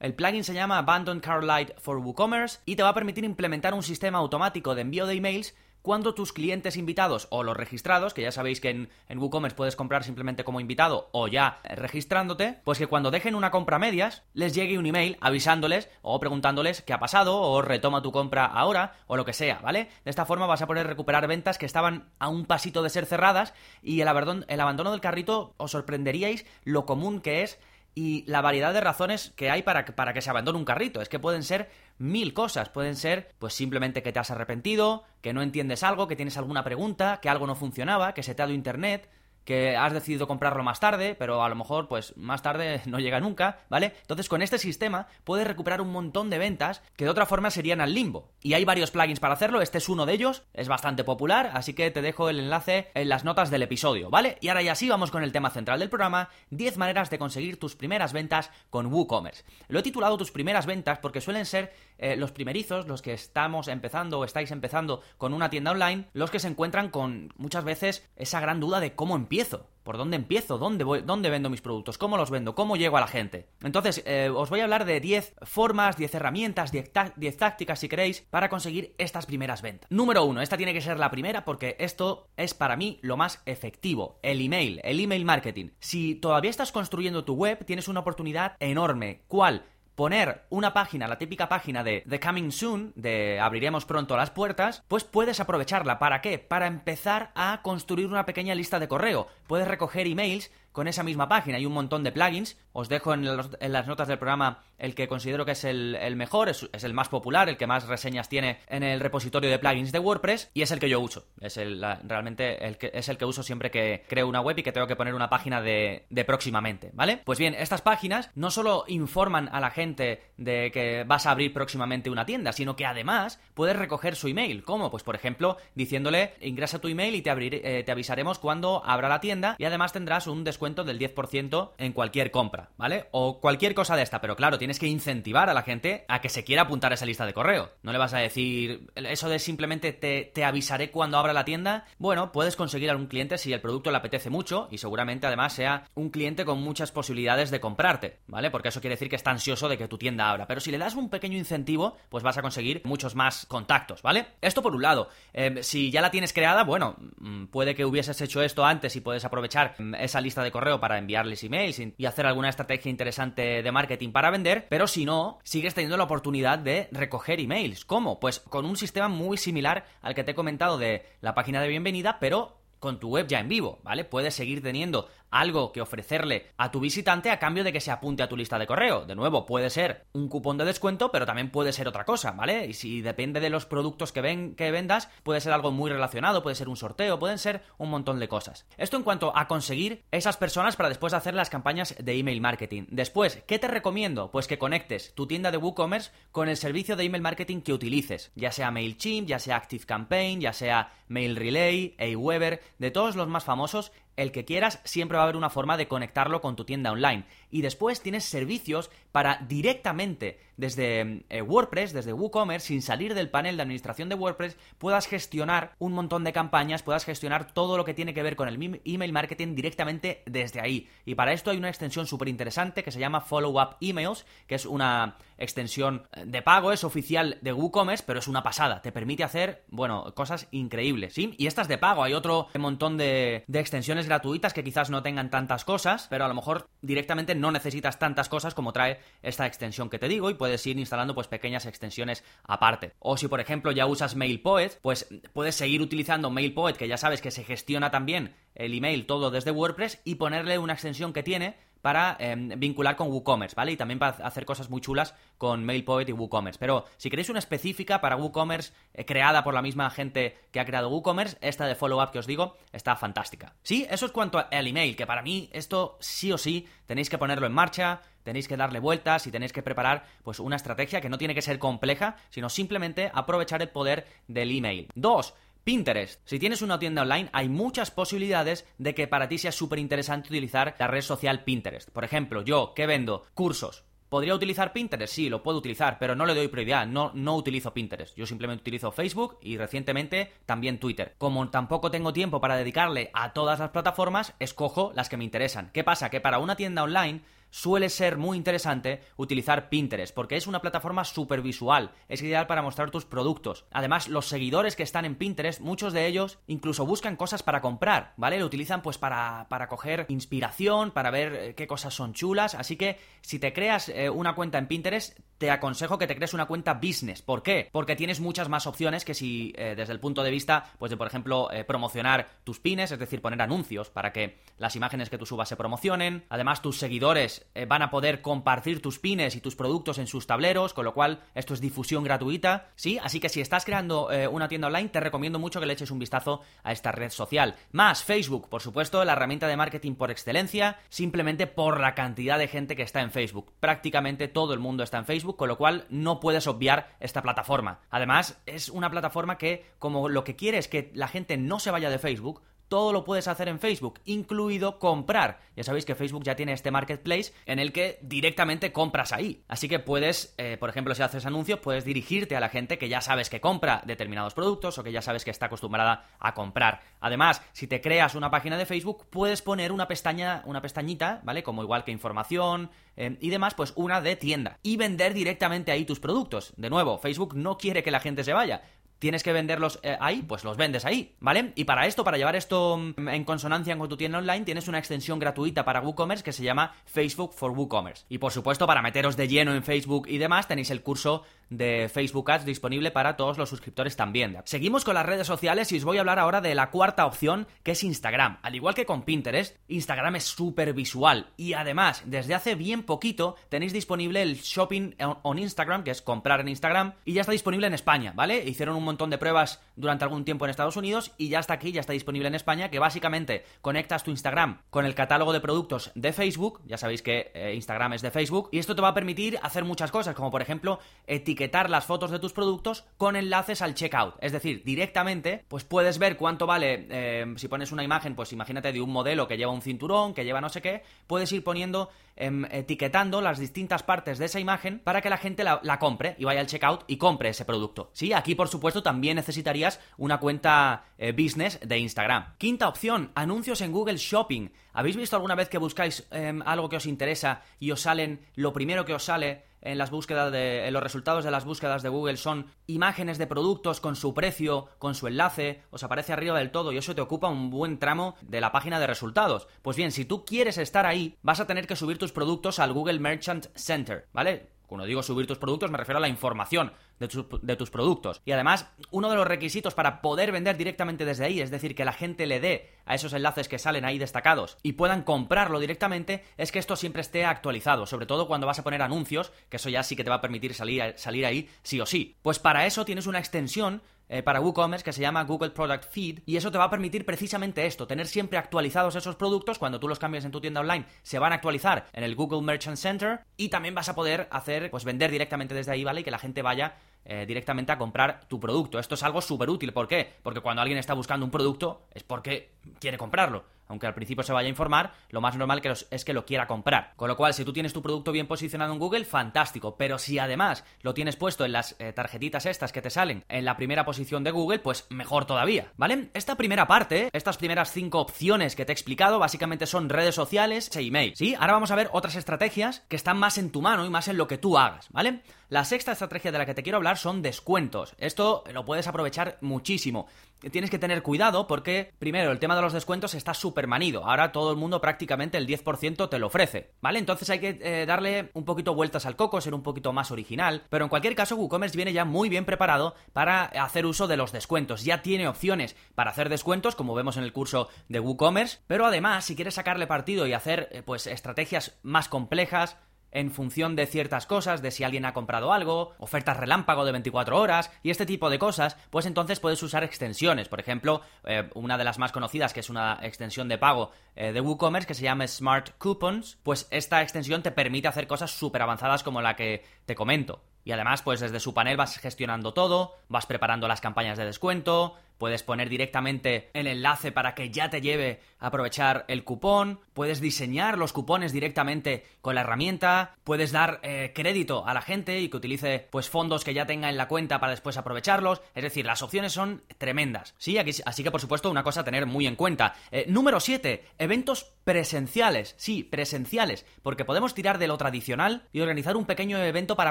El 0.00 0.14
plugin 0.14 0.44
se 0.44 0.54
llama 0.54 0.78
Abandon 0.78 1.20
Cart 1.20 1.44
Light 1.44 1.72
for 1.78 1.98
WooCommerce 1.98 2.60
y 2.64 2.76
te 2.76 2.82
va 2.82 2.88
a 2.88 2.94
permitir 2.94 3.24
implementar 3.24 3.74
un 3.74 3.82
sistema 3.82 4.16
automático 4.18 4.74
de 4.74 4.80
envío 4.80 5.06
de 5.06 5.14
emails 5.14 5.54
cuando 5.82 6.14
tus 6.14 6.32
clientes 6.32 6.76
invitados 6.76 7.26
o 7.30 7.42
los 7.42 7.56
registrados, 7.56 8.14
que 8.14 8.22
ya 8.22 8.32
sabéis 8.32 8.60
que 8.60 8.70
en, 8.70 8.88
WooCommerce 9.18 9.56
puedes 9.56 9.76
comprar 9.76 10.04
simplemente 10.04 10.44
como 10.44 10.60
invitado 10.60 11.10
o 11.12 11.28
ya 11.28 11.60
registrándote, 11.64 12.60
pues 12.64 12.78
que 12.78 12.86
cuando 12.86 13.10
dejen 13.10 13.34
una 13.34 13.50
compra 13.50 13.78
medias, 13.78 14.22
les 14.32 14.54
llegue 14.54 14.78
un 14.78 14.86
email 14.86 15.18
avisándoles 15.20 15.90
o 16.00 16.18
preguntándoles 16.18 16.82
qué 16.82 16.92
ha 16.92 17.00
pasado 17.00 17.38
o 17.40 17.60
retoma 17.60 18.00
tu 18.00 18.12
compra 18.12 18.46
ahora 18.46 18.94
o 19.06 19.16
lo 19.16 19.24
que 19.24 19.32
sea, 19.32 19.58
¿vale? 19.58 19.88
De 20.04 20.10
esta 20.10 20.24
forma 20.24 20.46
vas 20.46 20.62
a 20.62 20.66
poder 20.66 20.86
recuperar 20.86 21.26
ventas 21.26 21.58
que 21.58 21.66
estaban 21.66 22.08
a 22.18 22.28
un 22.28 22.46
pasito 22.46 22.82
de 22.82 22.90
ser 22.90 23.04
cerradas 23.04 23.52
y 23.82 24.00
el, 24.00 24.08
el 24.48 24.60
abandono 24.60 24.92
del 24.92 25.00
carrito 25.00 25.54
os 25.56 25.72
sorprenderíais 25.72 26.46
lo 26.64 26.86
común 26.86 27.20
que 27.20 27.42
es 27.42 27.58
y 27.94 28.24
la 28.26 28.40
variedad 28.40 28.72
de 28.72 28.80
razones 28.80 29.32
que 29.36 29.50
hay 29.50 29.62
para, 29.62 29.84
para 29.84 30.12
que 30.12 30.22
se 30.22 30.30
abandone 30.30 30.58
un 30.58 30.64
carrito. 30.64 31.00
Es 31.00 31.08
que 31.08 31.18
pueden 31.18 31.42
ser 31.42 31.70
mil 31.98 32.32
cosas. 32.32 32.68
Pueden 32.68 32.96
ser, 32.96 33.32
pues 33.38 33.54
simplemente 33.54 34.02
que 34.02 34.12
te 34.12 34.18
has 34.18 34.30
arrepentido, 34.30 35.04
que 35.20 35.32
no 35.32 35.42
entiendes 35.42 35.82
algo, 35.82 36.08
que 36.08 36.16
tienes 36.16 36.36
alguna 36.36 36.64
pregunta, 36.64 37.20
que 37.20 37.28
algo 37.28 37.46
no 37.46 37.54
funcionaba, 37.54 38.14
que 38.14 38.22
se 38.22 38.34
te 38.34 38.42
ha 38.42 38.46
dado 38.46 38.54
internet, 38.54 39.08
que 39.44 39.76
has 39.76 39.92
decidido 39.92 40.26
comprarlo 40.26 40.62
más 40.62 40.80
tarde, 40.80 41.14
pero 41.18 41.42
a 41.42 41.48
lo 41.48 41.54
mejor 41.54 41.88
pues 41.88 42.16
más 42.16 42.42
tarde 42.42 42.82
no 42.86 42.98
llega 42.98 43.20
nunca, 43.20 43.60
¿vale? 43.68 43.94
Entonces 44.02 44.28
con 44.28 44.42
este 44.42 44.58
sistema 44.58 45.06
puedes 45.24 45.46
recuperar 45.46 45.80
un 45.80 45.92
montón 45.92 46.30
de 46.30 46.38
ventas 46.38 46.82
que 46.96 47.04
de 47.04 47.10
otra 47.10 47.26
forma 47.26 47.50
serían 47.50 47.80
al 47.80 47.94
limbo. 47.94 48.30
Y 48.40 48.54
hay 48.54 48.64
varios 48.64 48.90
plugins 48.90 49.20
para 49.20 49.34
hacerlo, 49.34 49.60
este 49.60 49.78
es 49.78 49.88
uno 49.88 50.06
de 50.06 50.12
ellos, 50.14 50.42
es 50.54 50.68
bastante 50.68 51.04
popular, 51.04 51.50
así 51.54 51.74
que 51.74 51.90
te 51.90 52.02
dejo 52.02 52.28
el 52.28 52.40
enlace 52.40 52.90
en 52.94 53.08
las 53.08 53.24
notas 53.24 53.50
del 53.50 53.62
episodio, 53.62 54.10
¿vale? 54.10 54.38
Y 54.40 54.48
ahora 54.48 54.62
ya 54.62 54.74
sí 54.74 54.88
vamos 54.88 55.10
con 55.10 55.22
el 55.22 55.32
tema 55.32 55.50
central 55.50 55.80
del 55.80 55.90
programa, 55.90 56.28
10 56.50 56.78
maneras 56.78 57.10
de 57.10 57.18
conseguir 57.18 57.58
tus 57.58 57.76
primeras 57.76 58.12
ventas 58.12 58.50
con 58.70 58.86
WooCommerce. 58.86 59.44
Lo 59.68 59.78
he 59.78 59.82
titulado 59.82 60.16
tus 60.18 60.30
primeras 60.30 60.66
ventas 60.66 60.98
porque 60.98 61.20
suelen 61.20 61.46
ser 61.46 61.72
eh, 61.98 62.16
los 62.16 62.32
primerizos, 62.32 62.86
los 62.86 63.02
que 63.02 63.12
estamos 63.12 63.68
empezando 63.68 64.18
o 64.18 64.24
estáis 64.24 64.50
empezando 64.50 65.02
con 65.18 65.34
una 65.34 65.50
tienda 65.50 65.70
online, 65.70 66.06
los 66.12 66.30
que 66.30 66.40
se 66.40 66.48
encuentran 66.48 66.90
con 66.90 67.32
muchas 67.36 67.64
veces 67.64 68.08
esa 68.16 68.40
gran 68.40 68.60
duda 68.60 68.80
de 68.80 68.94
cómo 68.94 69.16
empiezo. 69.16 69.68
¿Por 69.82 69.98
dónde 69.98 70.16
empiezo? 70.16 70.58
¿Dónde, 70.58 70.84
voy, 70.84 71.02
¿Dónde 71.02 71.28
vendo 71.28 71.50
mis 71.50 71.60
productos? 71.60 71.98
¿Cómo 71.98 72.16
los 72.16 72.30
vendo? 72.30 72.54
¿Cómo 72.54 72.76
llego 72.76 72.96
a 72.96 73.00
la 73.00 73.08
gente? 73.08 73.48
Entonces, 73.62 74.02
eh, 74.06 74.30
os 74.32 74.48
voy 74.48 74.60
a 74.60 74.64
hablar 74.64 74.84
de 74.84 75.00
10 75.00 75.34
formas, 75.42 75.96
10 75.96 76.14
herramientas, 76.14 76.70
10, 76.70 76.92
10 77.16 77.36
tácticas, 77.36 77.80
si 77.80 77.88
queréis, 77.88 78.20
para 78.30 78.48
conseguir 78.48 78.94
estas 78.98 79.26
primeras 79.26 79.60
ventas. 79.60 79.90
Número 79.90 80.24
1, 80.24 80.40
esta 80.40 80.56
tiene 80.56 80.72
que 80.72 80.80
ser 80.80 80.98
la 80.98 81.10
primera 81.10 81.44
porque 81.44 81.76
esto 81.80 82.28
es 82.36 82.54
para 82.54 82.76
mí 82.76 82.98
lo 83.02 83.16
más 83.16 83.42
efectivo, 83.44 84.20
el 84.22 84.40
email, 84.40 84.80
el 84.84 85.00
email 85.00 85.24
marketing. 85.24 85.70
Si 85.80 86.14
todavía 86.14 86.50
estás 86.50 86.70
construyendo 86.70 87.24
tu 87.24 87.34
web, 87.34 87.64
tienes 87.64 87.88
una 87.88 88.00
oportunidad 88.00 88.56
enorme. 88.60 89.22
¿Cuál? 89.26 89.64
Poner 89.94 90.44
una 90.50 90.72
página, 90.72 91.08
la 91.08 91.18
típica 91.18 91.48
página 91.48 91.84
de 91.84 92.02
The 92.08 92.20
Coming 92.20 92.50
Soon, 92.50 92.92
de 92.96 93.40
abriremos 93.40 93.84
pronto 93.84 94.16
las 94.16 94.30
puertas, 94.30 94.82
pues 94.88 95.04
puedes 95.04 95.40
aprovecharla. 95.40 95.98
¿Para 95.98 96.20
qué? 96.20 96.38
Para 96.38 96.66
empezar 96.66 97.30
a 97.34 97.60
construir 97.62 98.06
una 98.06 98.26
pequeña 98.26 98.54
lista 98.54 98.78
de 98.78 98.88
correo. 98.88 99.28
Puedes 99.46 99.68
recoger 99.68 100.06
emails 100.06 100.50
con 100.72 100.88
esa 100.88 101.02
misma 101.02 101.28
página. 101.28 101.58
Hay 101.58 101.66
un 101.66 101.72
montón 101.72 102.02
de 102.02 102.12
plugins. 102.12 102.58
Os 102.72 102.88
dejo 102.88 103.14
en, 103.14 103.24
las 103.26 103.86
notas 103.86 104.08
del 104.08 104.18
programa 104.18 104.64
el 104.78 104.94
que 104.94 105.06
considero 105.06 105.44
que 105.44 105.52
es 105.52 105.64
el, 105.64 106.16
mejor, 106.16 106.48
es, 106.48 106.68
el 106.72 106.94
más 106.94 107.08
popular, 107.08 107.48
el 107.48 107.56
que 107.56 107.66
más 107.66 107.86
reseñas 107.86 108.28
tiene 108.28 108.58
en 108.66 108.82
el 108.82 108.98
repositorio 108.98 109.50
de 109.50 109.58
plugins 109.58 109.92
de 109.92 109.98
WordPress 109.98 110.50
y 110.54 110.62
es 110.62 110.70
el 110.70 110.80
que 110.80 110.88
yo 110.88 110.98
uso. 111.00 111.26
Es 111.40 111.56
el, 111.56 111.84
realmente 112.02 112.66
el 112.66 112.78
que, 112.78 112.90
es 112.92 113.08
el 113.08 113.18
que 113.18 113.24
uso 113.24 113.42
siempre 113.42 113.70
que 113.70 114.04
creo 114.08 114.26
una 114.26 114.40
web 114.40 114.58
y 114.58 114.62
que 114.62 114.72
tengo 114.72 114.86
que 114.86 114.96
poner 114.96 115.14
una 115.14 115.28
página 115.28 115.60
de, 115.60 116.06
próximamente, 116.26 116.90
¿vale? 116.94 117.20
Pues 117.24 117.38
bien, 117.38 117.54
estas 117.54 117.82
páginas 117.82 118.30
no 118.34 118.50
solo 118.50 118.84
informan 118.88 119.48
a 119.52 119.60
la 119.60 119.70
gente 119.70 120.22
de 120.36 120.70
que 120.72 121.04
vas 121.06 121.26
a 121.26 121.32
abrir 121.32 121.52
próximamente 121.52 122.10
una 122.10 122.24
tienda, 122.24 122.52
sino 122.52 122.74
que 122.74 122.86
además 122.86 123.38
puedes 123.54 123.76
recoger 123.76 124.16
su 124.16 124.28
email. 124.28 124.64
¿Cómo? 124.64 124.90
Pues 124.90 125.02
por 125.02 125.14
ejemplo, 125.14 125.58
diciéndole 125.74 126.34
ingresa 126.40 126.80
tu 126.80 126.88
email 126.88 127.14
y 127.14 127.22
te, 127.22 127.30
eh, 127.32 127.84
te 127.84 127.92
avisaremos 127.92 128.38
cuando 128.38 128.82
abra 128.84 129.08
la 129.08 129.20
tienda 129.20 129.56
y 129.58 129.64
además 129.64 129.92
tendrás 129.92 130.26
un 130.26 130.42
descuento 130.44 130.61
del 130.62 130.98
10% 130.98 131.72
en 131.76 131.92
cualquier 131.92 132.30
compra, 132.30 132.70
¿vale? 132.76 133.06
O 133.10 133.40
cualquier 133.40 133.74
cosa 133.74 133.96
de 133.96 134.02
esta, 134.02 134.20
pero 134.20 134.36
claro, 134.36 134.58
tienes 134.58 134.78
que 134.78 134.86
incentivar 134.86 135.50
a 135.50 135.54
la 135.54 135.62
gente 135.62 136.04
a 136.08 136.20
que 136.20 136.28
se 136.28 136.44
quiera 136.44 136.62
apuntar 136.62 136.92
a 136.92 136.94
esa 136.94 137.04
lista 137.04 137.26
de 137.26 137.34
correo. 137.34 137.70
No 137.82 137.90
le 137.90 137.98
vas 137.98 138.14
a 138.14 138.18
decir 138.18 138.90
eso 138.94 139.28
de 139.28 139.40
simplemente 139.40 139.92
te, 139.92 140.30
te 140.32 140.44
avisaré 140.44 140.92
cuando 140.92 141.18
abra 141.18 141.32
la 141.32 141.44
tienda. 141.44 141.86
Bueno, 141.98 142.30
puedes 142.30 142.54
conseguir 142.54 142.90
algún 142.90 143.08
cliente 143.08 143.38
si 143.38 143.52
el 143.52 143.60
producto 143.60 143.90
le 143.90 143.96
apetece 143.96 144.30
mucho 144.30 144.68
y 144.70 144.78
seguramente 144.78 145.26
además 145.26 145.52
sea 145.52 145.88
un 145.94 146.10
cliente 146.10 146.44
con 146.44 146.62
muchas 146.62 146.92
posibilidades 146.92 147.50
de 147.50 147.60
comprarte, 147.60 148.18
¿vale? 148.28 148.52
Porque 148.52 148.68
eso 148.68 148.80
quiere 148.80 148.94
decir 148.94 149.08
que 149.08 149.16
está 149.16 149.32
ansioso 149.32 149.68
de 149.68 149.76
que 149.76 149.88
tu 149.88 149.98
tienda 149.98 150.30
abra. 150.30 150.46
Pero 150.46 150.60
si 150.60 150.70
le 150.70 150.78
das 150.78 150.94
un 150.94 151.10
pequeño 151.10 151.36
incentivo, 151.36 151.96
pues 152.08 152.22
vas 152.22 152.38
a 152.38 152.42
conseguir 152.42 152.82
muchos 152.84 153.16
más 153.16 153.46
contactos, 153.46 154.00
¿vale? 154.02 154.26
Esto 154.40 154.62
por 154.62 154.74
un 154.74 154.82
lado. 154.82 155.08
Eh, 155.32 155.62
si 155.62 155.90
ya 155.90 156.00
la 156.00 156.12
tienes 156.12 156.32
creada, 156.32 156.62
bueno, 156.62 156.96
mm, 157.18 157.46
puede 157.46 157.74
que 157.74 157.84
hubieses 157.84 158.20
hecho 158.20 158.42
esto 158.42 158.64
antes 158.64 158.94
y 158.94 159.00
puedes 159.00 159.24
aprovechar 159.24 159.74
mm, 159.78 159.94
esa 159.96 160.20
lista 160.20 160.42
de 160.42 160.51
correo 160.52 160.78
para 160.78 160.98
enviarles 160.98 161.42
emails 161.42 161.82
y 161.96 162.06
hacer 162.06 162.26
alguna 162.26 162.48
estrategia 162.48 162.90
interesante 162.90 163.62
de 163.62 163.72
marketing 163.72 164.12
para 164.12 164.30
vender, 164.30 164.66
pero 164.68 164.86
si 164.86 165.04
no, 165.04 165.38
sigues 165.42 165.74
teniendo 165.74 165.96
la 165.96 166.04
oportunidad 166.04 166.58
de 166.58 166.88
recoger 166.92 167.40
emails. 167.40 167.84
¿Cómo? 167.84 168.20
Pues 168.20 168.38
con 168.38 168.64
un 168.64 168.76
sistema 168.76 169.08
muy 169.08 169.36
similar 169.36 169.86
al 170.00 170.14
que 170.14 170.22
te 170.22 170.30
he 170.30 170.36
comentado 170.36 170.78
de 170.78 171.06
la 171.20 171.34
página 171.34 171.60
de 171.60 171.68
bienvenida, 171.68 172.18
pero 172.20 172.62
con 172.82 172.98
tu 172.98 173.10
web 173.10 173.28
ya 173.28 173.38
en 173.38 173.48
vivo, 173.48 173.78
¿vale? 173.84 174.04
Puedes 174.04 174.34
seguir 174.34 174.60
teniendo 174.60 175.08
algo 175.32 175.72
que 175.72 175.80
ofrecerle 175.80 176.46
a 176.56 176.70
tu 176.70 176.78
visitante 176.78 177.30
a 177.30 177.38
cambio 177.38 177.64
de 177.64 177.72
que 177.72 177.80
se 177.80 177.90
apunte 177.90 178.22
a 178.22 178.28
tu 178.28 178.36
lista 178.36 178.58
de 178.58 178.66
correo. 178.66 179.04
De 179.04 179.16
nuevo, 179.16 179.46
puede 179.46 179.70
ser 179.70 180.06
un 180.12 180.28
cupón 180.28 180.58
de 180.58 180.64
descuento, 180.64 181.10
pero 181.10 181.26
también 181.26 181.50
puede 181.50 181.72
ser 181.72 181.88
otra 181.88 182.04
cosa, 182.04 182.32
¿vale? 182.32 182.66
Y 182.66 182.74
si 182.74 183.00
depende 183.00 183.40
de 183.40 183.50
los 183.50 183.66
productos 183.66 184.12
que, 184.12 184.20
ven, 184.20 184.54
que 184.54 184.70
vendas, 184.70 185.08
puede 185.22 185.40
ser 185.40 185.52
algo 185.52 185.72
muy 185.72 185.90
relacionado, 185.90 186.42
puede 186.42 186.54
ser 186.54 186.68
un 186.68 186.76
sorteo, 186.76 187.18
pueden 187.18 187.38
ser 187.38 187.62
un 187.78 187.90
montón 187.90 188.20
de 188.20 188.28
cosas. 188.28 188.66
Esto 188.76 188.96
en 188.96 189.02
cuanto 189.02 189.36
a 189.36 189.48
conseguir 189.48 190.04
esas 190.10 190.36
personas 190.36 190.76
para 190.76 190.88
después 190.88 191.14
hacer 191.14 191.34
las 191.34 191.50
campañas 191.50 191.94
de 191.98 192.18
email 192.18 192.40
marketing. 192.40 192.84
Después, 192.90 193.42
¿qué 193.46 193.58
te 193.58 193.68
recomiendo? 193.68 194.30
Pues 194.30 194.46
que 194.46 194.58
conectes 194.58 195.14
tu 195.14 195.26
tienda 195.26 195.50
de 195.50 195.56
WooCommerce 195.56 196.12
con 196.30 196.48
el 196.48 196.56
servicio 196.56 196.96
de 196.96 197.04
email 197.04 197.22
marketing 197.22 197.62
que 197.62 197.72
utilices, 197.72 198.30
ya 198.34 198.52
sea 198.52 198.70
MailChimp, 198.70 199.28
ya 199.28 199.38
sea 199.38 199.56
ActiveCampaign, 199.56 200.40
ya 200.40 200.52
sea 200.52 200.92
MailRelay, 201.08 201.96
Aweber, 201.98 202.62
de 202.78 202.90
todos 202.90 203.16
los 203.16 203.28
más 203.28 203.44
famosos, 203.44 203.92
el 204.16 204.32
que 204.32 204.44
quieras, 204.44 204.80
siempre 204.84 205.18
va 205.18 205.21
a 205.22 205.24
haber 205.24 205.36
una 205.36 205.50
forma 205.50 205.76
de 205.76 205.88
conectarlo 205.88 206.40
con 206.40 206.56
tu 206.56 206.64
tienda 206.64 206.92
online. 206.92 207.24
Y 207.50 207.62
después 207.62 208.00
tienes 208.00 208.24
servicios 208.24 208.90
para 209.12 209.44
directamente 209.48 210.38
desde 210.62 211.24
eh, 211.28 211.42
WordPress, 211.42 211.92
desde 211.92 212.12
WooCommerce, 212.12 212.68
sin 212.68 212.82
salir 212.82 213.14
del 213.14 213.30
panel 213.30 213.56
de 213.56 213.62
administración 213.62 214.08
de 214.08 214.14
WordPress, 214.14 214.56
puedas 214.78 215.08
gestionar 215.08 215.74
un 215.80 215.92
montón 215.92 216.22
de 216.22 216.32
campañas, 216.32 216.84
puedas 216.84 217.04
gestionar 217.04 217.52
todo 217.52 217.76
lo 217.76 217.84
que 217.84 217.94
tiene 217.94 218.14
que 218.14 218.22
ver 218.22 218.36
con 218.36 218.46
el 218.46 218.80
email 218.84 219.12
marketing 219.12 219.56
directamente 219.56 220.22
desde 220.24 220.60
ahí. 220.60 220.88
Y 221.04 221.16
para 221.16 221.32
esto 221.32 221.50
hay 221.50 221.56
una 221.56 221.68
extensión 221.68 222.06
súper 222.06 222.28
interesante 222.28 222.84
que 222.84 222.92
se 222.92 223.00
llama 223.00 223.20
Follow 223.20 223.60
Up 223.60 223.76
Emails, 223.80 224.24
que 224.46 224.54
es 224.54 224.64
una 224.64 225.16
extensión 225.36 226.06
de 226.24 226.42
pago, 226.42 226.70
es 226.70 226.84
oficial 226.84 227.38
de 227.42 227.52
WooCommerce, 227.52 228.04
pero 228.06 228.20
es 228.20 228.28
una 228.28 228.44
pasada. 228.44 228.82
Te 228.82 228.92
permite 228.92 229.24
hacer, 229.24 229.64
bueno, 229.68 230.14
cosas 230.14 230.46
increíbles, 230.52 231.14
¿sí? 231.14 231.34
Y 231.38 231.48
esta 231.48 231.62
es 231.62 231.68
de 231.68 231.78
pago, 231.78 232.04
hay 232.04 232.14
otro 232.14 232.46
montón 232.56 232.96
de, 232.96 233.42
de 233.48 233.58
extensiones 233.58 234.06
gratuitas 234.06 234.54
que 234.54 234.62
quizás 234.62 234.90
no 234.90 235.02
tengan 235.02 235.28
tantas 235.28 235.64
cosas, 235.64 236.06
pero 236.08 236.24
a 236.24 236.28
lo 236.28 236.34
mejor 236.34 236.68
directamente 236.82 237.34
no 237.34 237.50
necesitas 237.50 237.98
tantas 237.98 238.28
cosas 238.28 238.54
como 238.54 238.72
trae 238.72 239.00
esta 239.22 239.46
extensión 239.46 239.90
que 239.90 239.98
te 239.98 240.06
digo 240.06 240.30
y 240.30 240.34
puedes 240.34 240.51
ir 240.66 240.78
instalando 240.78 241.14
pues 241.14 241.28
pequeñas 241.28 241.66
extensiones 241.66 242.24
aparte. 242.44 242.92
O 242.98 243.16
si 243.16 243.28
por 243.28 243.40
ejemplo 243.40 243.72
ya 243.72 243.86
usas 243.86 244.16
MailPoet, 244.16 244.78
pues 244.80 245.08
puedes 245.32 245.54
seguir 245.54 245.82
utilizando 245.82 246.30
MailPoet 246.30 246.76
que 246.76 246.88
ya 246.88 246.96
sabes 246.96 247.20
que 247.20 247.30
se 247.30 247.44
gestiona 247.44 247.90
también 247.90 248.34
el 248.54 248.74
email 248.74 249.06
todo 249.06 249.30
desde 249.30 249.50
WordPress 249.50 250.00
y 250.04 250.16
ponerle 250.16 250.58
una 250.58 250.74
extensión 250.74 251.12
que 251.12 251.22
tiene 251.22 251.56
para 251.82 252.16
em, 252.20 252.48
vincular 252.58 252.96
con 252.96 253.08
WooCommerce, 253.08 253.56
¿vale? 253.56 253.72
Y 253.72 253.76
también 253.76 253.98
para 253.98 254.24
hacer 254.24 254.46
cosas 254.46 254.70
muy 254.70 254.80
chulas 254.80 255.14
con 255.36 255.64
MailPoet 255.64 256.08
y 256.08 256.12
WooCommerce. 256.12 256.58
Pero 256.58 256.86
si 256.96 257.10
queréis 257.10 257.28
una 257.28 257.40
específica 257.40 258.00
para 258.00 258.16
WooCommerce, 258.16 258.72
eh, 258.94 259.04
creada 259.04 259.42
por 259.42 259.52
la 259.52 259.62
misma 259.62 259.90
gente 259.90 260.38
que 260.52 260.60
ha 260.60 260.64
creado 260.64 260.88
WooCommerce, 260.88 261.36
esta 261.40 261.66
de 261.66 261.74
follow-up 261.74 262.12
que 262.12 262.20
os 262.20 262.26
digo, 262.26 262.56
está 262.72 262.96
fantástica. 262.96 263.54
Sí, 263.62 263.86
eso 263.90 264.06
es 264.06 264.12
cuanto 264.12 264.38
al 264.38 264.66
email, 264.66 264.96
que 264.96 265.06
para 265.06 265.22
mí 265.22 265.50
esto 265.52 265.98
sí 266.00 266.32
o 266.32 266.38
sí 266.38 266.68
tenéis 266.86 267.10
que 267.10 267.18
ponerlo 267.18 267.46
en 267.46 267.52
marcha, 267.52 268.00
tenéis 268.22 268.48
que 268.48 268.56
darle 268.56 268.80
vueltas 268.80 269.26
y 269.26 269.30
tenéis 269.30 269.52
que 269.52 269.62
preparar 269.62 270.06
pues 270.22 270.40
una 270.40 270.56
estrategia 270.56 271.00
que 271.00 271.08
no 271.08 271.18
tiene 271.18 271.34
que 271.34 271.42
ser 271.42 271.58
compleja, 271.58 272.16
sino 272.30 272.48
simplemente 272.48 273.10
aprovechar 273.12 273.62
el 273.62 273.68
poder 273.68 274.06
del 274.28 274.56
email. 274.56 274.88
Dos, 274.94 275.34
Pinterest. 275.64 276.20
Si 276.24 276.38
tienes 276.38 276.62
una 276.62 276.78
tienda 276.78 277.02
online, 277.02 277.30
hay 277.32 277.48
muchas 277.48 277.90
posibilidades 277.90 278.66
de 278.78 278.94
que 278.94 279.06
para 279.06 279.28
ti 279.28 279.38
sea 279.38 279.52
súper 279.52 279.78
interesante 279.78 280.28
utilizar 280.28 280.74
la 280.78 280.88
red 280.88 281.02
social 281.02 281.44
Pinterest. 281.44 281.90
Por 281.90 282.04
ejemplo, 282.04 282.42
yo 282.42 282.74
que 282.74 282.86
vendo 282.86 283.24
cursos. 283.34 283.84
¿Podría 284.08 284.34
utilizar 284.34 284.74
Pinterest? 284.74 285.14
Sí, 285.14 285.30
lo 285.30 285.42
puedo 285.42 285.56
utilizar, 285.56 285.98
pero 285.98 286.14
no 286.14 286.26
le 286.26 286.34
doy 286.34 286.48
prioridad, 286.48 286.86
no, 286.86 287.12
no 287.14 287.34
utilizo 287.34 287.72
Pinterest. 287.72 288.14
Yo 288.14 288.26
simplemente 288.26 288.60
utilizo 288.60 288.92
Facebook 288.92 289.38
y 289.40 289.56
recientemente 289.56 290.32
también 290.44 290.78
Twitter. 290.78 291.14
Como 291.16 291.48
tampoco 291.48 291.90
tengo 291.90 292.12
tiempo 292.12 292.38
para 292.38 292.56
dedicarle 292.56 293.10
a 293.14 293.32
todas 293.32 293.58
las 293.58 293.70
plataformas, 293.70 294.34
escojo 294.38 294.92
las 294.94 295.08
que 295.08 295.16
me 295.16 295.24
interesan. 295.24 295.70
¿Qué 295.72 295.82
pasa? 295.82 296.10
Que 296.10 296.20
para 296.20 296.40
una 296.40 296.56
tienda 296.56 296.82
online 296.82 297.22
suele 297.52 297.90
ser 297.90 298.16
muy 298.16 298.36
interesante 298.36 299.02
utilizar 299.16 299.68
Pinterest, 299.68 300.12
porque 300.14 300.36
es 300.36 300.46
una 300.46 300.60
plataforma 300.60 301.04
súper 301.04 301.42
visual, 301.42 301.92
es 302.08 302.22
ideal 302.22 302.46
para 302.46 302.62
mostrar 302.62 302.90
tus 302.90 303.04
productos. 303.04 303.66
Además, 303.70 304.08
los 304.08 304.26
seguidores 304.26 304.74
que 304.74 304.82
están 304.82 305.04
en 305.04 305.14
Pinterest, 305.14 305.60
muchos 305.60 305.92
de 305.92 306.06
ellos 306.06 306.38
incluso 306.46 306.86
buscan 306.86 307.14
cosas 307.14 307.42
para 307.42 307.60
comprar, 307.60 308.14
¿vale? 308.16 308.40
Lo 308.40 308.46
utilizan 308.46 308.82
pues 308.82 308.96
para, 308.98 309.46
para 309.50 309.68
coger 309.68 310.06
inspiración, 310.08 310.90
para 310.90 311.10
ver 311.10 311.34
eh, 311.34 311.54
qué 311.54 311.66
cosas 311.66 311.94
son 311.94 312.14
chulas, 312.14 312.54
así 312.54 312.76
que 312.76 312.98
si 313.20 313.38
te 313.38 313.52
creas 313.52 313.90
eh, 313.90 314.08
una 314.08 314.34
cuenta 314.34 314.56
en 314.56 314.66
Pinterest, 314.66 315.18
te 315.36 315.50
aconsejo 315.50 315.98
que 315.98 316.06
te 316.06 316.16
crees 316.16 316.34
una 316.34 316.46
cuenta 316.46 316.74
business. 316.74 317.20
¿Por 317.20 317.42
qué? 317.42 317.68
Porque 317.70 317.96
tienes 317.96 318.20
muchas 318.20 318.48
más 318.48 318.66
opciones 318.66 319.04
que 319.04 319.12
si 319.12 319.52
eh, 319.56 319.74
desde 319.76 319.92
el 319.92 320.00
punto 320.00 320.22
de 320.22 320.30
vista, 320.30 320.70
pues 320.78 320.88
de 320.90 320.96
por 320.96 321.06
ejemplo, 321.06 321.48
promocionar 321.66 322.28
tus 322.44 322.60
pines, 322.60 322.92
es 322.92 322.98
decir, 322.98 323.20
poner 323.20 323.42
anuncios 323.42 323.90
para 323.90 324.12
que 324.12 324.38
las 324.56 324.76
imágenes 324.76 325.10
que 325.10 325.18
tú 325.18 325.26
subas 325.26 325.48
se 325.48 325.56
promocionen. 325.56 326.24
Además, 326.28 326.62
tus 326.62 326.78
seguidores 326.78 327.41
eh, 327.54 327.66
van 327.66 327.82
a 327.82 327.90
poder 327.90 328.22
compartir 328.22 328.80
tus 328.80 328.98
pines 328.98 329.36
y 329.36 329.40
tus 329.40 329.56
productos 329.56 329.98
en 329.98 330.06
sus 330.06 330.26
tableros, 330.26 330.74
con 330.74 330.84
lo 330.84 330.94
cual 330.94 331.20
esto 331.34 331.54
es 331.54 331.60
difusión 331.60 332.04
gratuita, 332.04 332.70
¿sí? 332.74 332.98
Así 333.02 333.20
que 333.20 333.28
si 333.28 333.40
estás 333.40 333.64
creando 333.64 334.10
eh, 334.10 334.28
una 334.28 334.48
tienda 334.48 334.68
online, 334.68 334.88
te 334.88 335.00
recomiendo 335.00 335.38
mucho 335.38 335.60
que 335.60 335.66
le 335.66 335.72
eches 335.72 335.90
un 335.90 335.98
vistazo 335.98 336.40
a 336.62 336.72
esta 336.72 336.92
red 336.92 337.10
social. 337.10 337.56
Más 337.72 338.02
Facebook, 338.04 338.48
por 338.48 338.62
supuesto, 338.62 339.04
la 339.04 339.12
herramienta 339.12 339.46
de 339.46 339.56
marketing 339.56 339.94
por 339.94 340.10
excelencia, 340.10 340.78
simplemente 340.88 341.46
por 341.46 341.80
la 341.80 341.94
cantidad 341.94 342.38
de 342.38 342.48
gente 342.48 342.76
que 342.76 342.82
está 342.82 343.00
en 343.00 343.10
Facebook. 343.10 343.52
Prácticamente 343.60 344.28
todo 344.28 344.54
el 344.54 344.60
mundo 344.60 344.82
está 344.82 344.98
en 344.98 345.06
Facebook, 345.06 345.36
con 345.36 345.48
lo 345.48 345.58
cual 345.58 345.86
no 345.90 346.20
puedes 346.20 346.46
obviar 346.46 346.96
esta 347.00 347.22
plataforma. 347.22 347.80
Además, 347.90 348.40
es 348.46 348.68
una 348.68 348.90
plataforma 348.90 349.38
que, 349.38 349.66
como 349.78 350.08
lo 350.08 350.24
que 350.24 350.36
quiere 350.36 350.58
es 350.58 350.68
que 350.68 350.90
la 350.94 351.08
gente 351.08 351.36
no 351.36 351.58
se 351.58 351.70
vaya 351.70 351.90
de 351.90 351.98
Facebook, 351.98 352.42
todo 352.72 352.94
lo 352.94 353.04
puedes 353.04 353.28
hacer 353.28 353.48
en 353.48 353.58
Facebook, 353.58 354.00
incluido 354.06 354.78
comprar. 354.78 355.40
Ya 355.54 355.62
sabéis 355.62 355.84
que 355.84 355.94
Facebook 355.94 356.24
ya 356.24 356.36
tiene 356.36 356.54
este 356.54 356.70
marketplace 356.70 357.34
en 357.44 357.58
el 357.58 357.70
que 357.70 357.98
directamente 358.00 358.72
compras 358.72 359.12
ahí. 359.12 359.44
Así 359.46 359.68
que 359.68 359.78
puedes, 359.78 360.34
eh, 360.38 360.56
por 360.58 360.70
ejemplo, 360.70 360.94
si 360.94 361.02
haces 361.02 361.26
anuncios, 361.26 361.60
puedes 361.60 361.84
dirigirte 361.84 362.34
a 362.34 362.40
la 362.40 362.48
gente 362.48 362.78
que 362.78 362.88
ya 362.88 363.02
sabes 363.02 363.28
que 363.28 363.42
compra 363.42 363.82
determinados 363.84 364.32
productos 364.32 364.78
o 364.78 364.82
que 364.82 364.90
ya 364.90 365.02
sabes 365.02 365.22
que 365.22 365.30
está 365.30 365.46
acostumbrada 365.46 366.06
a 366.18 366.32
comprar. 366.32 366.80
Además, 367.00 367.42
si 367.52 367.66
te 367.66 367.82
creas 367.82 368.14
una 368.14 368.30
página 368.30 368.56
de 368.56 368.64
Facebook, 368.64 369.06
puedes 369.10 369.42
poner 369.42 369.70
una 369.70 369.86
pestaña, 369.86 370.40
una 370.46 370.62
pestañita, 370.62 371.20
¿vale? 371.24 371.42
Como 371.42 371.62
igual 371.62 371.84
que 371.84 371.90
información 371.90 372.70
eh, 372.96 373.18
y 373.20 373.28
demás, 373.28 373.52
pues 373.52 373.74
una 373.76 374.00
de 374.00 374.16
tienda. 374.16 374.60
Y 374.62 374.78
vender 374.78 375.12
directamente 375.12 375.72
ahí 375.72 375.84
tus 375.84 376.00
productos. 376.00 376.54
De 376.56 376.70
nuevo, 376.70 376.96
Facebook 376.96 377.36
no 377.36 377.58
quiere 377.58 377.82
que 377.82 377.90
la 377.90 378.00
gente 378.00 378.24
se 378.24 378.32
vaya 378.32 378.62
tienes 379.02 379.24
que 379.24 379.32
venderlos 379.32 379.80
eh, 379.82 379.96
ahí, 379.98 380.22
pues 380.22 380.44
los 380.44 380.56
vendes 380.56 380.84
ahí, 380.84 381.16
¿vale? 381.18 381.52
Y 381.56 381.64
para 381.64 381.88
esto, 381.88 382.04
para 382.04 382.18
llevar 382.18 382.36
esto 382.36 382.76
mm, 382.76 383.08
en 383.08 383.24
consonancia 383.24 383.76
con 383.76 383.88
tu 383.88 383.96
tienda 383.96 384.18
online, 384.18 384.44
tienes 384.44 384.68
una 384.68 384.78
extensión 384.78 385.18
gratuita 385.18 385.64
para 385.64 385.80
WooCommerce 385.80 386.22
que 386.22 386.32
se 386.32 386.44
llama 386.44 386.72
Facebook 386.84 387.34
for 387.34 387.50
WooCommerce. 387.50 388.04
Y 388.08 388.18
por 388.18 388.30
supuesto, 388.30 388.64
para 388.64 388.80
meteros 388.80 389.16
de 389.16 389.26
lleno 389.26 389.54
en 389.54 389.64
Facebook 389.64 390.06
y 390.08 390.18
demás, 390.18 390.46
tenéis 390.46 390.70
el 390.70 390.82
curso 390.82 391.24
de 391.50 391.90
Facebook 391.92 392.30
Ads 392.30 392.44
disponible 392.44 392.92
para 392.92 393.16
todos 393.16 393.38
los 393.38 393.48
suscriptores 393.48 393.96
también. 393.96 394.38
Seguimos 394.44 394.84
con 394.84 394.94
las 394.94 395.04
redes 395.04 395.26
sociales 395.26 395.70
y 395.72 395.78
os 395.78 395.84
voy 395.84 395.98
a 395.98 396.00
hablar 396.00 396.18
ahora 396.18 396.40
de 396.40 396.54
la 396.54 396.70
cuarta 396.70 397.04
opción 397.04 397.46
que 397.62 397.72
es 397.72 397.82
Instagram. 397.82 398.38
Al 398.42 398.54
igual 398.54 398.74
que 398.74 398.86
con 398.86 399.02
Pinterest, 399.02 399.56
Instagram 399.68 400.16
es 400.16 400.24
súper 400.24 400.72
visual 400.72 401.26
y 401.36 401.52
además 401.52 402.04
desde 402.06 402.34
hace 402.34 402.54
bien 402.54 402.84
poquito 402.84 403.36
tenéis 403.48 403.72
disponible 403.72 404.22
el 404.22 404.36
shopping 404.36 404.94
on 405.22 405.38
Instagram, 405.38 405.84
que 405.84 405.90
es 405.90 406.00
comprar 406.00 406.40
en 406.40 406.48
Instagram, 406.48 406.94
y 407.04 407.14
ya 407.14 407.22
está 407.22 407.32
disponible 407.32 407.66
en 407.66 407.74
España, 407.74 408.12
¿vale? 408.14 408.42
Hicieron 408.44 408.76
un 408.76 408.84
montón 408.92 409.10
de 409.10 409.18
pruebas 409.18 409.60
durante 409.74 410.04
algún 410.04 410.24
tiempo 410.24 410.44
en 410.44 410.50
Estados 410.50 410.76
Unidos 410.76 411.12
y 411.16 411.28
ya 411.28 411.40
está 411.40 411.54
aquí, 411.54 411.72
ya 411.72 411.80
está 411.80 411.94
disponible 411.94 412.28
en 412.28 412.34
España, 412.34 412.70
que 412.70 412.78
básicamente 412.78 413.44
conectas 413.62 414.04
tu 414.04 414.10
Instagram 414.10 414.60
con 414.70 414.84
el 414.84 414.94
catálogo 414.94 415.32
de 415.32 415.40
productos 415.40 415.90
de 415.94 416.12
Facebook, 416.12 416.60
ya 416.66 416.76
sabéis 416.76 417.02
que 417.02 417.30
eh, 417.34 417.54
Instagram 417.54 417.94
es 417.94 418.02
de 418.02 418.10
Facebook, 418.10 418.50
y 418.52 418.58
esto 418.58 418.76
te 418.76 418.82
va 418.82 418.88
a 418.88 418.94
permitir 418.94 419.38
hacer 419.42 419.64
muchas 419.64 419.90
cosas, 419.90 420.14
como 420.14 420.30
por 420.30 420.42
ejemplo 420.42 420.78
etiquetar 421.06 421.70
las 421.70 421.86
fotos 421.86 422.10
de 422.10 422.18
tus 422.18 422.34
productos 422.34 422.84
con 422.98 423.16
enlaces 423.16 423.62
al 423.62 423.74
checkout, 423.74 424.16
es 424.20 424.32
decir, 424.32 424.62
directamente, 424.62 425.44
pues 425.48 425.64
puedes 425.64 425.98
ver 425.98 426.18
cuánto 426.18 426.46
vale, 426.46 426.86
eh, 426.90 427.34
si 427.36 427.48
pones 427.48 427.72
una 427.72 427.82
imagen, 427.82 428.14
pues 428.14 428.32
imagínate 428.32 428.72
de 428.72 428.80
un 428.82 428.90
modelo 428.90 429.26
que 429.26 429.38
lleva 429.38 429.52
un 429.52 429.62
cinturón, 429.62 430.12
que 430.12 430.24
lleva 430.24 430.42
no 430.42 430.50
sé 430.50 430.60
qué, 430.60 430.82
puedes 431.06 431.32
ir 431.32 431.42
poniendo 431.42 431.88
Em, 432.14 432.44
etiquetando 432.50 433.22
las 433.22 433.38
distintas 433.38 433.82
partes 433.82 434.18
de 434.18 434.26
esa 434.26 434.38
imagen 434.38 434.80
para 434.80 435.00
que 435.00 435.08
la 435.08 435.16
gente 435.16 435.44
la, 435.44 435.78
compre 435.78 436.14
y 436.18 436.24
vaya 436.24 436.40
al 436.40 436.46
checkout 436.46 436.84
y 436.86 436.98
compre 436.98 437.30
ese 437.30 437.46
producto. 437.46 437.90
Sí, 437.94 438.12
aquí 438.12 438.34
por 438.34 438.48
supuesto 438.48 438.82
también 438.82 439.16
necesitarías 439.16 439.80
una 439.96 440.20
cuenta 440.20 440.84
eh, 440.98 441.12
business 441.12 441.58
de 441.64 441.78
Instagram. 441.78 442.34
Quinta 442.36 442.68
opción, 442.68 443.12
anuncios 443.14 443.62
en 443.62 443.72
Google 443.72 443.96
Shopping. 443.96 444.50
¿Habéis 444.74 444.96
visto 444.96 445.16
alguna 445.16 445.34
vez 445.34 445.48
que 445.48 445.56
buscáis 445.56 446.06
em, 446.10 446.42
algo 446.44 446.68
que 446.68 446.76
os 446.76 446.86
interesa 446.86 447.40
y 447.58 447.70
os 447.70 447.80
salen 447.80 448.20
lo 448.34 448.52
primero 448.52 448.84
que 448.84 448.94
os 448.94 449.04
sale 449.04 449.44
en 449.62 449.78
las 449.78 449.90
búsquedas 449.90 450.30
de 450.30 450.70
los 450.70 450.82
resultados 450.82 451.24
de 451.24 451.30
las 451.30 451.44
búsquedas 451.44 451.82
de 451.82 451.88
Google 451.88 452.16
son 452.16 452.46
imágenes 452.66 453.18
de 453.18 453.26
productos 453.26 453.80
con 453.80 453.96
su 453.96 454.14
precio, 454.14 454.68
con 454.78 454.94
su 454.94 455.06
enlace, 455.06 455.62
os 455.70 455.82
aparece 455.82 456.12
arriba 456.12 456.38
del 456.38 456.50
todo 456.50 456.72
y 456.72 456.78
eso 456.78 456.94
te 456.94 457.00
ocupa 457.00 457.28
un 457.28 457.50
buen 457.50 457.78
tramo 457.78 458.16
de 458.22 458.40
la 458.40 458.52
página 458.52 458.78
de 458.80 458.86
resultados. 458.86 459.48
Pues 459.62 459.76
bien, 459.76 459.92
si 459.92 460.04
tú 460.04 460.24
quieres 460.24 460.58
estar 460.58 460.86
ahí, 460.86 461.16
vas 461.22 461.40
a 461.40 461.46
tener 461.46 461.66
que 461.66 461.76
subir 461.76 461.98
tus 461.98 462.12
productos 462.12 462.58
al 462.58 462.72
Google 462.72 462.98
Merchant 462.98 463.46
Center, 463.54 464.08
¿vale? 464.12 464.51
Cuando 464.72 464.86
digo 464.86 465.02
subir 465.02 465.26
tus 465.26 465.36
productos 465.36 465.70
me 465.70 465.76
refiero 465.76 465.98
a 465.98 466.00
la 466.00 466.08
información 466.08 466.72
de, 466.98 467.56
tus 467.56 467.70
productos. 467.70 468.22
Y 468.24 468.32
además, 468.32 468.70
uno 468.90 469.10
de 469.10 469.16
los 469.16 469.26
requisitos 469.26 469.74
para 469.74 470.00
poder 470.00 470.32
vender 470.32 470.56
directamente 470.56 471.04
desde 471.04 471.26
ahí, 471.26 471.42
es 471.42 471.50
decir, 471.50 471.74
que 471.74 471.84
la 471.84 471.92
gente 471.92 472.24
le 472.24 472.40
dé 472.40 472.70
a 472.86 472.94
esos 472.94 473.12
enlaces 473.12 473.48
que 473.48 473.58
salen 473.58 473.84
ahí 473.84 473.98
destacados 473.98 474.56
y 474.62 474.72
puedan 474.72 475.02
comprarlo 475.02 475.60
directamente, 475.60 476.24
es 476.38 476.52
que 476.52 476.58
esto 476.58 476.76
siempre 476.76 477.02
esté 477.02 477.26
actualizado, 477.26 477.84
sobre 477.84 478.06
todo 478.06 478.26
cuando 478.26 478.46
vas 478.46 478.60
a 478.60 478.64
poner 478.64 478.80
anuncios, 478.80 479.30
que 479.50 479.58
eso 479.58 479.68
ya 479.68 479.82
sí 479.82 479.94
que 479.94 480.04
te 480.04 480.10
va 480.10 480.16
a 480.16 480.20
permitir 480.22 480.54
salir, 480.54 480.94
salir 480.96 481.26
ahí 481.26 481.50
sí 481.62 481.78
o 481.78 481.84
sí. 481.84 482.16
Pues 482.22 482.38
para 482.38 482.64
eso 482.64 482.86
tienes 482.86 483.06
una 483.06 483.18
extensión 483.18 483.82
eh, 484.12 484.22
para 484.22 484.42
WooCommerce 484.42 484.84
que 484.84 484.92
se 484.92 485.00
llama 485.00 485.24
Google 485.24 485.52
Product 485.52 485.84
Feed 485.90 486.20
y 486.26 486.36
eso 486.36 486.52
te 486.52 486.58
va 486.58 486.64
a 486.64 486.70
permitir 486.70 487.06
precisamente 487.06 487.64
esto, 487.64 487.86
tener 487.86 488.06
siempre 488.06 488.36
actualizados 488.36 488.94
esos 488.94 489.16
productos 489.16 489.58
cuando 489.58 489.80
tú 489.80 489.88
los 489.88 489.98
cambies 489.98 490.26
en 490.26 490.30
tu 490.30 490.38
tienda 490.38 490.60
online 490.60 490.84
se 491.02 491.18
van 491.18 491.32
a 491.32 491.36
actualizar 491.36 491.86
en 491.94 492.04
el 492.04 492.14
Google 492.14 492.42
Merchant 492.42 492.76
Center 492.76 493.20
y 493.38 493.48
también 493.48 493.74
vas 493.74 493.88
a 493.88 493.94
poder 493.94 494.28
hacer 494.30 494.70
pues 494.70 494.84
vender 494.84 495.10
directamente 495.10 495.54
desde 495.54 495.72
ahí, 495.72 495.82
¿vale? 495.82 496.02
Y 496.02 496.04
que 496.04 496.10
la 496.10 496.18
gente 496.18 496.42
vaya 496.42 496.74
eh, 497.04 497.24
directamente 497.26 497.72
a 497.72 497.78
comprar 497.78 498.20
tu 498.28 498.38
producto. 498.38 498.78
Esto 498.78 498.94
es 498.94 499.02
algo 499.02 499.20
súper 499.20 499.50
útil. 499.50 499.72
¿Por 499.72 499.88
qué? 499.88 500.12
Porque 500.22 500.40
cuando 500.40 500.62
alguien 500.62 500.78
está 500.78 500.94
buscando 500.94 501.26
un 501.26 501.30
producto 501.30 501.86
es 501.94 502.02
porque 502.02 502.52
quiere 502.78 502.98
comprarlo 502.98 503.44
aunque 503.72 503.86
al 503.86 503.94
principio 503.94 504.22
se 504.22 504.34
vaya 504.34 504.46
a 504.46 504.50
informar, 504.50 504.92
lo 505.08 505.22
más 505.22 505.34
normal 505.34 505.62
que 505.62 505.72
es 505.90 506.04
que 506.04 506.12
lo 506.12 506.26
quiera 506.26 506.46
comprar. 506.46 506.92
Con 506.94 507.08
lo 507.08 507.16
cual, 507.16 507.32
si 507.32 507.42
tú 507.42 507.54
tienes 507.54 507.72
tu 507.72 507.80
producto 507.80 508.12
bien 508.12 508.26
posicionado 508.26 508.72
en 508.72 508.78
Google, 508.78 509.06
fantástico. 509.06 509.76
Pero 509.78 509.98
si 509.98 510.18
además 510.18 510.62
lo 510.82 510.92
tienes 510.92 511.16
puesto 511.16 511.46
en 511.46 511.52
las 511.52 511.74
eh, 511.78 511.92
tarjetitas 511.94 512.44
estas 512.44 512.70
que 512.70 512.82
te 512.82 512.90
salen 512.90 513.24
en 513.30 513.46
la 513.46 513.56
primera 513.56 513.86
posición 513.86 514.24
de 514.24 514.30
Google, 514.30 514.58
pues 514.58 514.86
mejor 514.90 515.24
todavía, 515.24 515.72
¿vale? 515.76 516.10
Esta 516.12 516.36
primera 516.36 516.66
parte, 516.66 517.08
estas 517.14 517.38
primeras 517.38 517.72
cinco 517.72 518.00
opciones 518.00 518.56
que 518.56 518.66
te 518.66 518.72
he 518.72 518.74
explicado, 518.74 519.18
básicamente 519.18 519.66
son 519.66 519.88
redes 519.88 520.14
sociales 520.14 520.70
e 520.76 520.82
email. 520.82 521.14
Sí, 521.16 521.34
ahora 521.34 521.54
vamos 521.54 521.70
a 521.70 521.76
ver 521.76 521.88
otras 521.92 522.16
estrategias 522.16 522.80
que 522.88 522.96
están 522.96 523.18
más 523.18 523.38
en 523.38 523.50
tu 523.50 523.62
mano 523.62 523.86
y 523.86 523.90
más 523.90 524.06
en 524.08 524.18
lo 524.18 524.26
que 524.26 524.36
tú 524.36 524.58
hagas, 524.58 524.88
¿vale? 524.90 525.22
La 525.52 525.66
sexta 525.66 525.92
estrategia 525.92 526.32
de 526.32 526.38
la 526.38 526.46
que 526.46 526.54
te 526.54 526.62
quiero 526.62 526.78
hablar 526.78 526.96
son 526.96 527.20
descuentos. 527.20 527.94
Esto 527.98 528.42
lo 528.54 528.64
puedes 528.64 528.86
aprovechar 528.86 529.36
muchísimo. 529.42 530.06
Tienes 530.50 530.70
que 530.70 530.78
tener 530.78 531.02
cuidado 531.02 531.46
porque, 531.46 531.92
primero, 531.98 532.32
el 532.32 532.38
tema 532.38 532.56
de 532.56 532.62
los 532.62 532.72
descuentos 532.72 533.12
está 533.12 533.34
súper 533.34 533.66
manido. 533.66 534.06
Ahora 534.06 534.32
todo 534.32 534.50
el 534.50 534.56
mundo 534.56 534.80
prácticamente 534.80 535.36
el 535.36 535.46
10% 535.46 536.08
te 536.08 536.18
lo 536.18 536.28
ofrece, 536.28 536.70
¿vale? 536.80 536.98
Entonces 536.98 537.28
hay 537.28 537.38
que 537.38 537.58
eh, 537.60 537.84
darle 537.84 538.30
un 538.32 538.46
poquito 538.46 538.74
vueltas 538.74 539.04
al 539.04 539.14
coco, 539.14 539.42
ser 539.42 539.52
un 539.52 539.62
poquito 539.62 539.92
más 539.92 540.10
original. 540.10 540.62
Pero 540.70 540.86
en 540.86 540.88
cualquier 540.88 541.14
caso, 541.14 541.36
WooCommerce 541.36 541.76
viene 541.76 541.92
ya 541.92 542.06
muy 542.06 542.30
bien 542.30 542.46
preparado 542.46 542.94
para 543.12 543.44
hacer 543.44 543.84
uso 543.84 544.08
de 544.08 544.16
los 544.16 544.32
descuentos. 544.32 544.84
Ya 544.84 545.02
tiene 545.02 545.28
opciones 545.28 545.76
para 545.94 546.12
hacer 546.12 546.30
descuentos, 546.30 546.76
como 546.76 546.94
vemos 546.94 547.18
en 547.18 547.24
el 547.24 547.34
curso 547.34 547.68
de 547.90 548.00
WooCommerce. 548.00 548.60
Pero 548.68 548.86
además, 548.86 549.26
si 549.26 549.36
quieres 549.36 549.52
sacarle 549.52 549.86
partido 549.86 550.26
y 550.26 550.32
hacer, 550.32 550.70
eh, 550.72 550.82
pues, 550.82 551.06
estrategias 551.06 551.78
más 551.82 552.08
complejas, 552.08 552.78
en 553.12 553.30
función 553.30 553.76
de 553.76 553.86
ciertas 553.86 554.26
cosas, 554.26 554.62
de 554.62 554.70
si 554.70 554.84
alguien 554.84 555.04
ha 555.04 555.12
comprado 555.12 555.52
algo, 555.52 555.94
ofertas 555.98 556.36
relámpago 556.36 556.84
de 556.84 556.92
24 556.92 557.38
horas 557.38 557.70
y 557.82 557.90
este 557.90 558.06
tipo 558.06 558.30
de 558.30 558.38
cosas, 558.38 558.76
pues 558.90 559.06
entonces 559.06 559.38
puedes 559.38 559.62
usar 559.62 559.84
extensiones. 559.84 560.48
Por 560.48 560.60
ejemplo, 560.60 561.02
eh, 561.24 561.48
una 561.54 561.78
de 561.78 561.84
las 561.84 561.98
más 561.98 562.12
conocidas, 562.12 562.52
que 562.52 562.60
es 562.60 562.70
una 562.70 562.98
extensión 563.02 563.48
de 563.48 563.58
pago 563.58 563.90
eh, 564.16 564.32
de 564.32 564.40
WooCommerce 564.40 564.86
que 564.86 564.94
se 564.94 565.04
llama 565.04 565.26
Smart 565.26 565.70
Coupons, 565.78 566.38
pues 566.42 566.66
esta 566.70 567.02
extensión 567.02 567.42
te 567.42 567.50
permite 567.50 567.88
hacer 567.88 568.06
cosas 568.06 568.30
súper 568.30 568.62
avanzadas 568.62 569.02
como 569.02 569.20
la 569.20 569.36
que 569.36 569.64
te 569.86 569.94
comento. 569.94 570.42
Y 570.64 570.72
además, 570.72 571.02
pues 571.02 571.20
desde 571.20 571.40
su 571.40 571.54
panel 571.54 571.76
vas 571.76 571.98
gestionando 571.98 572.54
todo, 572.54 572.94
vas 573.08 573.26
preparando 573.26 573.66
las 573.66 573.80
campañas 573.80 574.16
de 574.16 574.24
descuento, 574.24 574.94
puedes 575.22 575.44
poner 575.44 575.68
directamente 575.68 576.50
el 576.52 576.66
enlace 576.66 577.12
para 577.12 577.36
que 577.36 577.48
ya 577.52 577.70
te 577.70 577.80
lleve 577.80 578.18
a 578.40 578.48
aprovechar 578.48 579.04
el 579.06 579.22
cupón, 579.22 579.78
puedes 579.94 580.20
diseñar 580.20 580.76
los 580.76 580.92
cupones 580.92 581.32
directamente 581.32 582.04
con 582.20 582.34
la 582.34 582.40
herramienta, 582.40 583.14
puedes 583.22 583.52
dar 583.52 583.78
eh, 583.84 584.10
crédito 584.16 584.66
a 584.66 584.74
la 584.74 584.82
gente 584.82 585.20
y 585.20 585.28
que 585.28 585.36
utilice 585.36 585.86
pues 585.92 586.10
fondos 586.10 586.42
que 586.42 586.54
ya 586.54 586.66
tenga 586.66 586.90
en 586.90 586.96
la 586.96 587.06
cuenta 587.06 587.38
para 587.38 587.52
después 587.52 587.76
aprovecharlos, 587.76 588.42
es 588.56 588.64
decir, 588.64 588.84
las 588.84 589.00
opciones 589.00 589.32
son 589.32 589.62
tremendas. 589.78 590.34
Sí, 590.38 590.58
aquí, 590.58 590.72
así 590.84 591.04
que 591.04 591.12
por 591.12 591.20
supuesto 591.20 591.52
una 591.52 591.62
cosa 591.62 591.82
a 591.82 591.84
tener 591.84 592.06
muy 592.06 592.26
en 592.26 592.34
cuenta. 592.34 592.74
Eh, 592.90 593.04
número 593.06 593.38
7, 593.38 593.84
eventos 593.98 594.50
presenciales, 594.64 595.54
sí, 595.56 595.84
presenciales, 595.84 596.66
porque 596.82 597.04
podemos 597.04 597.32
tirar 597.32 597.58
de 597.58 597.68
lo 597.68 597.78
tradicional 597.78 598.48
y 598.52 598.58
organizar 598.58 598.96
un 598.96 599.06
pequeño 599.06 599.38
evento 599.38 599.76
para 599.76 599.90